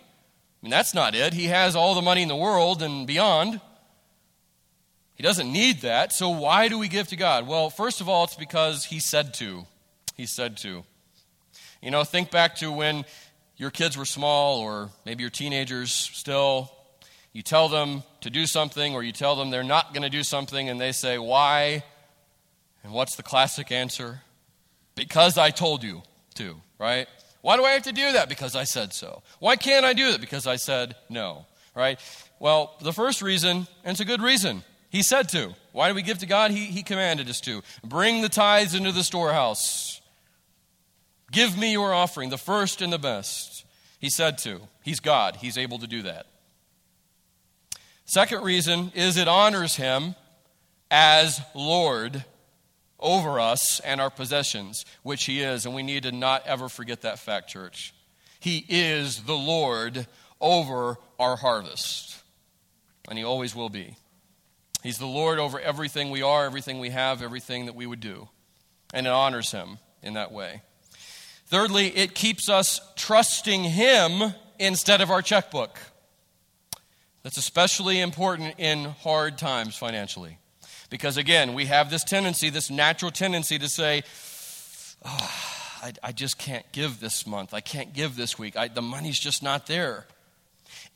mean, 0.63 0.71
that's 0.71 0.95
not 0.95 1.17
it. 1.17 1.35
He 1.35 1.47
has 1.47 1.75
all 1.75 1.97
the 1.97 2.03
money 2.03 2.23
in 2.23 2.29
the 2.29 2.37
world 2.37 2.83
and 2.83 3.05
beyond. 3.05 3.61
He 5.17 5.25
doesn't 5.25 5.53
need 5.53 5.81
that. 5.81 6.13
So 6.13 6.29
why 6.29 6.69
do 6.69 6.79
we 6.79 6.87
give 6.87 7.09
to 7.09 7.17
God? 7.17 7.49
Well, 7.49 7.69
first 7.69 8.01
of 8.01 8.09
all, 8.09 8.23
it's 8.23 8.37
because 8.37 8.85
He 8.85 9.01
said 9.01 9.35
to. 9.35 9.67
He 10.17 10.25
said 10.25 10.57
to. 10.59 10.85
You 11.83 11.91
know, 11.91 12.05
think 12.05 12.31
back 12.31 12.55
to 12.57 12.71
when 12.71 13.05
your 13.59 13.71
kids 13.71 13.99
were 13.99 14.05
small, 14.05 14.61
or 14.61 14.89
maybe 15.05 15.23
your 15.23 15.31
teenagers 15.31 15.93
still. 15.93 16.73
You 17.33 17.43
tell 17.43 17.69
them 17.69 18.05
to 18.23 18.31
do 18.31 18.47
something, 18.47 18.95
or 18.95 19.03
you 19.03 19.13
tell 19.13 19.37
them 19.37 19.51
they're 19.51 19.63
not 19.63 19.93
going 19.93 20.03
to 20.05 20.11
do 20.11 20.23
something, 20.23 20.69
and 20.69 20.81
they 20.81 20.93
say, 20.93 21.19
Why? 21.19 21.85
And 22.83 22.93
what's 22.93 23.17
the 23.17 23.23
classic 23.23 23.71
answer? 23.71 24.23
Because 24.95 25.37
I 25.37 25.51
told 25.51 25.83
you 25.83 26.03
to, 26.35 26.57
right? 26.79 27.07
Why 27.41 27.57
do 27.57 27.65
I 27.65 27.71
have 27.73 27.83
to 27.85 27.93
do 27.93 28.13
that? 28.13 28.29
Because 28.29 28.57
I 28.57 28.65
said 28.65 28.93
so. 28.93 29.23
Why 29.39 29.57
can't 29.57 29.85
I 29.85 29.93
do 29.93 30.13
that? 30.13 30.21
Because 30.21 30.47
I 30.47 30.57
said 30.57 30.97
no, 31.09 31.47
right? 31.75 32.01
Well, 32.41 32.77
the 32.81 32.93
first 32.93 33.23
reason, 33.23 33.67
and 33.85 33.95
it's 33.95 34.01
a 34.01 34.05
good 34.05 34.23
reason, 34.23 34.65
he 34.91 35.03
said 35.03 35.29
to. 35.31 35.55
Why 35.73 35.89
do 35.89 35.95
we 35.95 36.03
give 36.03 36.19
to 36.19 36.27
God? 36.27 36.51
He, 36.51 36.67
he 36.67 36.83
commanded 36.83 37.29
us 37.29 37.41
to. 37.43 37.63
Bring 37.85 38.23
the 38.23 38.29
tithes 38.29 38.75
into 38.75 38.91
the 38.91 39.05
storehouse. 39.05 39.88
Give 41.31 41.59
me 41.59 41.73
your 41.73 41.93
offering, 41.93 42.31
the 42.31 42.39
first 42.39 42.81
and 42.81 42.93
the 42.93 42.99
best. 42.99 43.65
He 43.99 44.11
said 44.11 44.39
to. 44.39 44.61
He's 44.83 45.01
God. 45.01 45.37
He's 45.37 45.59
able 45.59 45.79
to 45.79 45.87
do 45.87 46.03
that. 46.03 46.27
Second 48.05 48.43
reason 48.43 48.91
is 48.95 49.17
it 49.17 49.29
honors 49.29 49.77
him 49.77 50.15
as 50.91 51.41
Lord 51.55 52.25
over 52.99 53.39
us 53.39 53.81
and 53.81 54.01
our 54.01 54.11
possessions, 54.11 54.87
which 55.03 55.25
he 55.25 55.43
is. 55.43 55.67
And 55.67 55.75
we 55.75 55.83
need 55.83 56.05
to 56.05 56.13
not 56.13 56.47
ever 56.47 56.69
forget 56.69 57.03
that 57.03 57.19
fact, 57.19 57.49
church. 57.49 57.93
He 58.41 58.65
is 58.69 59.23
the 59.25 59.37
Lord 59.37 60.07
over 60.41 60.97
our 61.19 61.37
harvest. 61.37 62.17
And 63.09 63.19
he 63.19 63.25
always 63.25 63.55
will 63.55 63.69
be. 63.69 63.97
He's 64.83 64.99
the 64.99 65.07
Lord 65.07 65.39
over 65.39 65.61
everything 65.61 66.11
we 66.11 66.23
are, 66.23 66.47
everything 66.47 66.79
we 66.79 66.91
have, 66.91 67.21
everything 67.21 67.67
that 67.67 67.75
we 67.75 67.87
would 67.87 68.01
do. 68.01 68.29
And 68.95 69.07
it 69.07 69.11
honors 69.11 69.51
him 69.51 69.79
in 70.03 70.15
that 70.15 70.33
way. 70.33 70.63
Thirdly, 71.49 71.89
it 71.89 72.15
keeps 72.15 72.49
us 72.49 72.81
trusting 72.97 73.65
him 73.65 74.35
instead 74.59 75.01
of 75.01 75.11
our 75.11 75.23
checkbook. 75.23 75.79
That's 77.23 77.37
especially 77.37 78.01
important 78.01 78.55
in 78.59 78.85
hard 78.85 79.39
times 79.39 79.77
financially. 79.77 80.39
Because 80.91 81.17
again, 81.17 81.55
we 81.55 81.67
have 81.67 81.91
this 81.91 82.05
tendency, 82.05 82.51
this 82.51 82.71
natural 82.71 83.11
tendency 83.11 83.59
to 83.59 83.69
say, 83.69 84.03
oh, 85.05 85.31
I, 85.83 85.93
I, 86.03 86.13
just 86.13 86.39
can't 86.39 86.71
give 86.73 87.01
this 87.01 87.27
month. 87.27 87.53
I 87.55 87.61
can't 87.61 87.93
give 87.93 88.17
this 88.17 88.39
week. 88.39 88.57
I, 88.57 88.69
the 88.69 88.83
money's 88.83 89.19
just 89.19 89.43
not 89.43 89.67
there. 89.67 90.07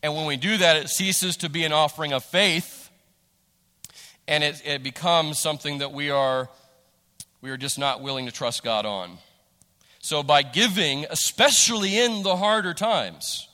And 0.02 0.14
when 0.14 0.26
we 0.26 0.36
do 0.36 0.56
that, 0.58 0.76
it 0.76 0.88
ceases 0.88 1.36
to 1.38 1.48
be 1.48 1.64
an 1.64 1.72
offering 1.72 2.12
of 2.12 2.24
faith 2.24 2.90
and 4.28 4.44
it, 4.44 4.62
it 4.64 4.82
becomes 4.82 5.38
something 5.38 5.78
that 5.78 5.92
we 5.92 6.10
are, 6.10 6.48
we 7.40 7.50
are 7.50 7.56
just 7.56 7.78
not 7.78 8.02
willing 8.02 8.26
to 8.26 8.32
trust 8.32 8.62
God 8.62 8.86
on. 8.86 9.18
So, 10.02 10.24
by 10.24 10.42
giving, 10.42 11.06
especially 11.10 11.96
in 11.96 12.24
the 12.24 12.34
harder 12.34 12.74
times, 12.74 13.48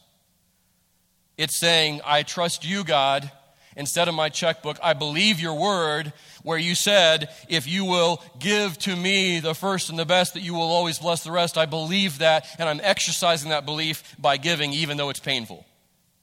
it's 1.37 1.61
saying, 1.61 2.01
I 2.07 2.23
trust 2.23 2.67
you, 2.67 2.85
God, 2.85 3.31
instead 3.77 4.09
of 4.09 4.15
my 4.15 4.31
checkbook. 4.31 4.79
I 4.83 4.95
believe 4.95 5.41
your 5.41 5.53
word, 5.53 6.15
where 6.43 6.57
you 6.57 6.75
said, 6.75 7.29
If 7.51 7.69
you 7.69 7.85
will 7.85 8.23
give 8.39 8.79
to 8.79 8.97
me 8.97 9.41
the 9.41 9.55
first 9.55 9.91
and 9.91 9.99
the 9.99 10.07
best, 10.07 10.33
that 10.33 10.41
you 10.41 10.55
will 10.55 10.63
always 10.63 10.99
bless 10.99 11.23
the 11.23 11.31
rest. 11.31 11.59
I 11.59 11.67
believe 11.67 12.19
that, 12.21 12.47
and 12.59 12.67
I'm 12.67 12.81
exercising 12.83 13.51
that 13.51 13.67
belief 13.67 14.17
by 14.19 14.39
giving, 14.39 14.73
even 14.73 14.97
though 14.97 15.11
it's 15.11 15.21
painful, 15.21 15.67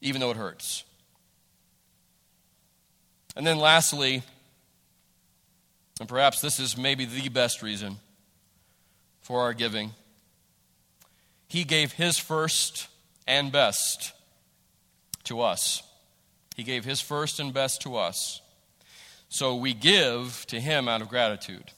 even 0.01 0.21
though 0.21 0.31
it 0.31 0.37
hurts. 0.37 0.85
And 3.35 3.45
then 3.45 3.59
lastly, 3.59 4.23
and 5.99 6.09
perhaps 6.09 6.41
this 6.41 6.59
is 6.59 6.75
maybe 6.75 7.05
the 7.05 7.29
best 7.29 7.61
reason 7.61 7.97
for 9.21 9.41
our 9.41 9.53
giving. 9.53 9.91
He 11.47 11.63
gave 11.63 11.93
His 11.93 12.17
first 12.17 12.87
and 13.27 13.51
best 13.51 14.13
to 15.25 15.41
us. 15.41 15.83
He 16.55 16.63
gave 16.63 16.85
His 16.85 17.01
first 17.01 17.39
and 17.39 17.53
best 17.53 17.81
to 17.81 17.97
us. 17.97 18.41
So 19.29 19.55
we 19.55 19.73
give 19.73 20.45
to 20.47 20.59
Him 20.59 20.87
out 20.87 21.01
of 21.01 21.09
gratitude. 21.09 21.71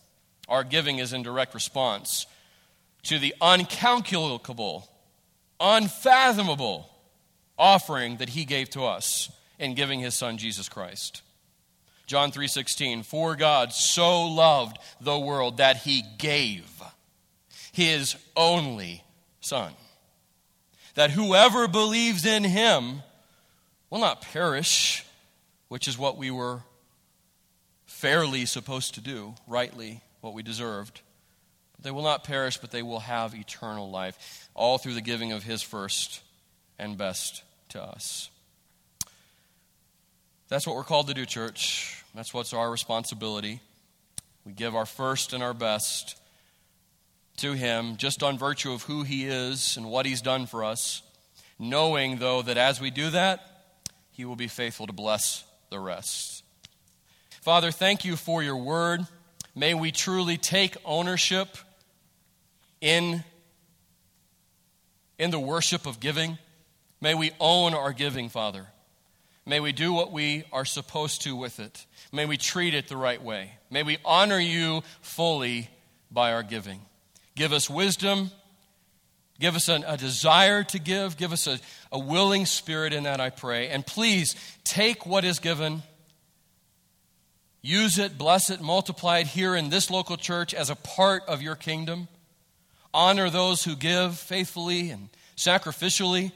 Our 0.48 0.64
giving 0.64 1.00
is 1.00 1.14
in 1.14 1.24
direct 1.24 1.54
response 1.54 2.26
to 3.04 3.20
the 3.20 3.34
uncalculable, 3.42 4.88
unfathomable 5.60 6.90
offering 7.58 8.18
that 8.18 8.30
He 8.30 8.46
gave 8.46 8.70
to 8.72 8.84
us 8.84 9.32
in 9.60 9.74
giving 9.74 10.00
His 10.00 10.16
Son, 10.16 10.38
Jesus 10.38 10.70
Christ. 10.70 11.22
John 12.08 12.32
3:16 12.32 13.04
For 13.04 13.36
God 13.36 13.74
so 13.74 14.26
loved 14.26 14.78
the 15.02 15.20
world 15.20 15.58
that 15.58 15.78
he 15.78 16.04
gave 16.18 16.72
his 17.74 18.16
only 18.36 19.04
son 19.48 19.74
that 20.96 21.12
whoever 21.12 21.68
believes 21.68 22.26
in 22.26 22.44
him 22.44 23.02
will 23.90 24.00
not 24.00 24.22
perish 24.22 25.06
which 25.68 25.88
is 25.88 25.98
what 25.98 26.18
we 26.18 26.32
were 26.32 26.62
fairly 27.86 28.46
supposed 28.46 28.96
to 28.96 29.02
do 29.02 29.34
rightly 29.48 30.02
what 30.22 30.34
we 30.34 30.44
deserved 30.44 31.02
they 31.82 31.92
will 31.92 32.04
not 32.04 32.24
perish 32.24 32.58
but 32.58 32.72
they 32.72 32.84
will 32.84 33.00
have 33.00 33.34
eternal 33.36 33.90
life 33.90 34.50
all 34.54 34.78
through 34.78 34.94
the 34.94 35.02
giving 35.02 35.32
of 35.32 35.44
his 35.44 35.62
first 35.62 36.22
and 36.78 36.98
best 36.98 37.44
to 37.70 37.82
us 37.82 38.30
that's 40.50 40.66
what 40.66 40.76
we're 40.78 40.84
called 40.84 41.08
to 41.08 41.14
do, 41.14 41.26
church. 41.26 42.04
That's 42.16 42.34
what's 42.34 42.54
our 42.54 42.72
responsibility. 42.72 43.60
We 44.46 44.54
give 44.54 44.76
our 44.76 44.86
first 44.86 45.34
and 45.34 45.44
our 45.44 45.54
best 45.54 46.20
to 47.38 47.54
Him 47.54 47.98
just 47.98 48.24
on 48.24 48.38
virtue 48.38 48.72
of 48.72 48.84
who 48.84 49.04
He 49.04 49.26
is 49.26 49.78
and 49.78 49.90
what 49.90 50.06
He's 50.06 50.22
done 50.22 50.46
for 50.46 50.64
us, 50.64 51.02
knowing, 51.58 52.18
though, 52.18 52.42
that 52.42 52.58
as 52.58 52.82
we 52.82 52.92
do 52.92 53.10
that, 53.12 53.42
He 54.12 54.26
will 54.26 54.36
be 54.36 54.48
faithful 54.48 54.88
to 54.88 54.94
bless 54.94 55.44
the 55.70 55.80
rest. 55.80 56.44
Father, 57.42 57.72
thank 57.72 58.04
you 58.04 58.16
for 58.16 58.44
your 58.44 58.58
word. 58.58 59.08
May 59.56 59.74
we 59.74 59.92
truly 59.92 60.38
take 60.38 60.76
ownership 60.86 61.58
in, 62.82 63.24
in 65.18 65.32
the 65.32 65.40
worship 65.40 65.86
of 65.86 66.00
giving. 66.00 66.38
May 67.02 67.14
we 67.14 67.32
own 67.40 67.74
our 67.74 67.94
giving, 67.94 68.30
Father. 68.30 68.68
May 69.46 69.60
we 69.60 69.72
do 69.72 69.94
what 69.94 70.12
we 70.12 70.44
are 70.52 70.66
supposed 70.66 71.22
to 71.22 71.36
with 71.36 71.60
it. 71.60 71.86
May 72.12 72.26
we 72.26 72.38
treat 72.38 72.74
it 72.74 72.90
the 72.90 72.98
right 72.98 73.22
way. 73.22 73.54
May 73.72 73.84
we 73.84 73.98
honor 74.04 74.40
you 74.40 74.84
fully 75.02 75.70
by 76.12 76.34
our 76.34 76.44
giving. 76.44 76.82
Give 77.38 77.54
us 77.54 77.70
wisdom. 77.70 78.32
Give 79.40 79.56
us 79.56 79.70
an, 79.70 79.86
a 79.88 79.96
desire 79.96 80.64
to 80.66 80.80
give. 80.80 81.18
Give 81.18 81.32
us 81.32 81.46
a, 81.46 81.60
a 81.92 82.00
willing 82.00 82.48
spirit 82.48 82.94
in 82.94 83.04
that, 83.04 83.22
I 83.22 83.30
pray. 83.30 83.70
And 83.70 83.86
please 83.86 84.36
take 84.64 85.06
what 85.06 85.24
is 85.24 85.38
given, 85.38 85.84
use 87.62 88.00
it, 88.00 88.18
bless 88.18 88.50
it, 88.50 88.60
multiply 88.60 89.20
it 89.20 89.28
here 89.28 89.56
in 89.56 89.70
this 89.70 89.92
local 89.92 90.18
church 90.18 90.56
as 90.56 90.72
a 90.72 90.76
part 90.76 91.24
of 91.28 91.44
your 91.44 91.56
kingdom. 91.56 92.08
Honor 92.92 93.30
those 93.30 93.64
who 93.64 93.76
give 93.76 94.18
faithfully 94.18 94.90
and 94.90 95.10
sacrificially. 95.36 96.32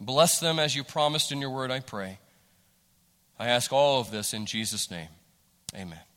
Bless 0.00 0.38
them 0.38 0.60
as 0.60 0.76
you 0.76 0.84
promised 0.84 1.32
in 1.32 1.40
your 1.40 1.50
word, 1.50 1.72
I 1.72 1.80
pray. 1.80 2.20
I 3.40 3.48
ask 3.48 3.72
all 3.72 4.00
of 4.00 4.12
this 4.12 4.32
in 4.32 4.46
Jesus' 4.46 4.88
name. 4.88 5.08
Amen. 5.74 6.07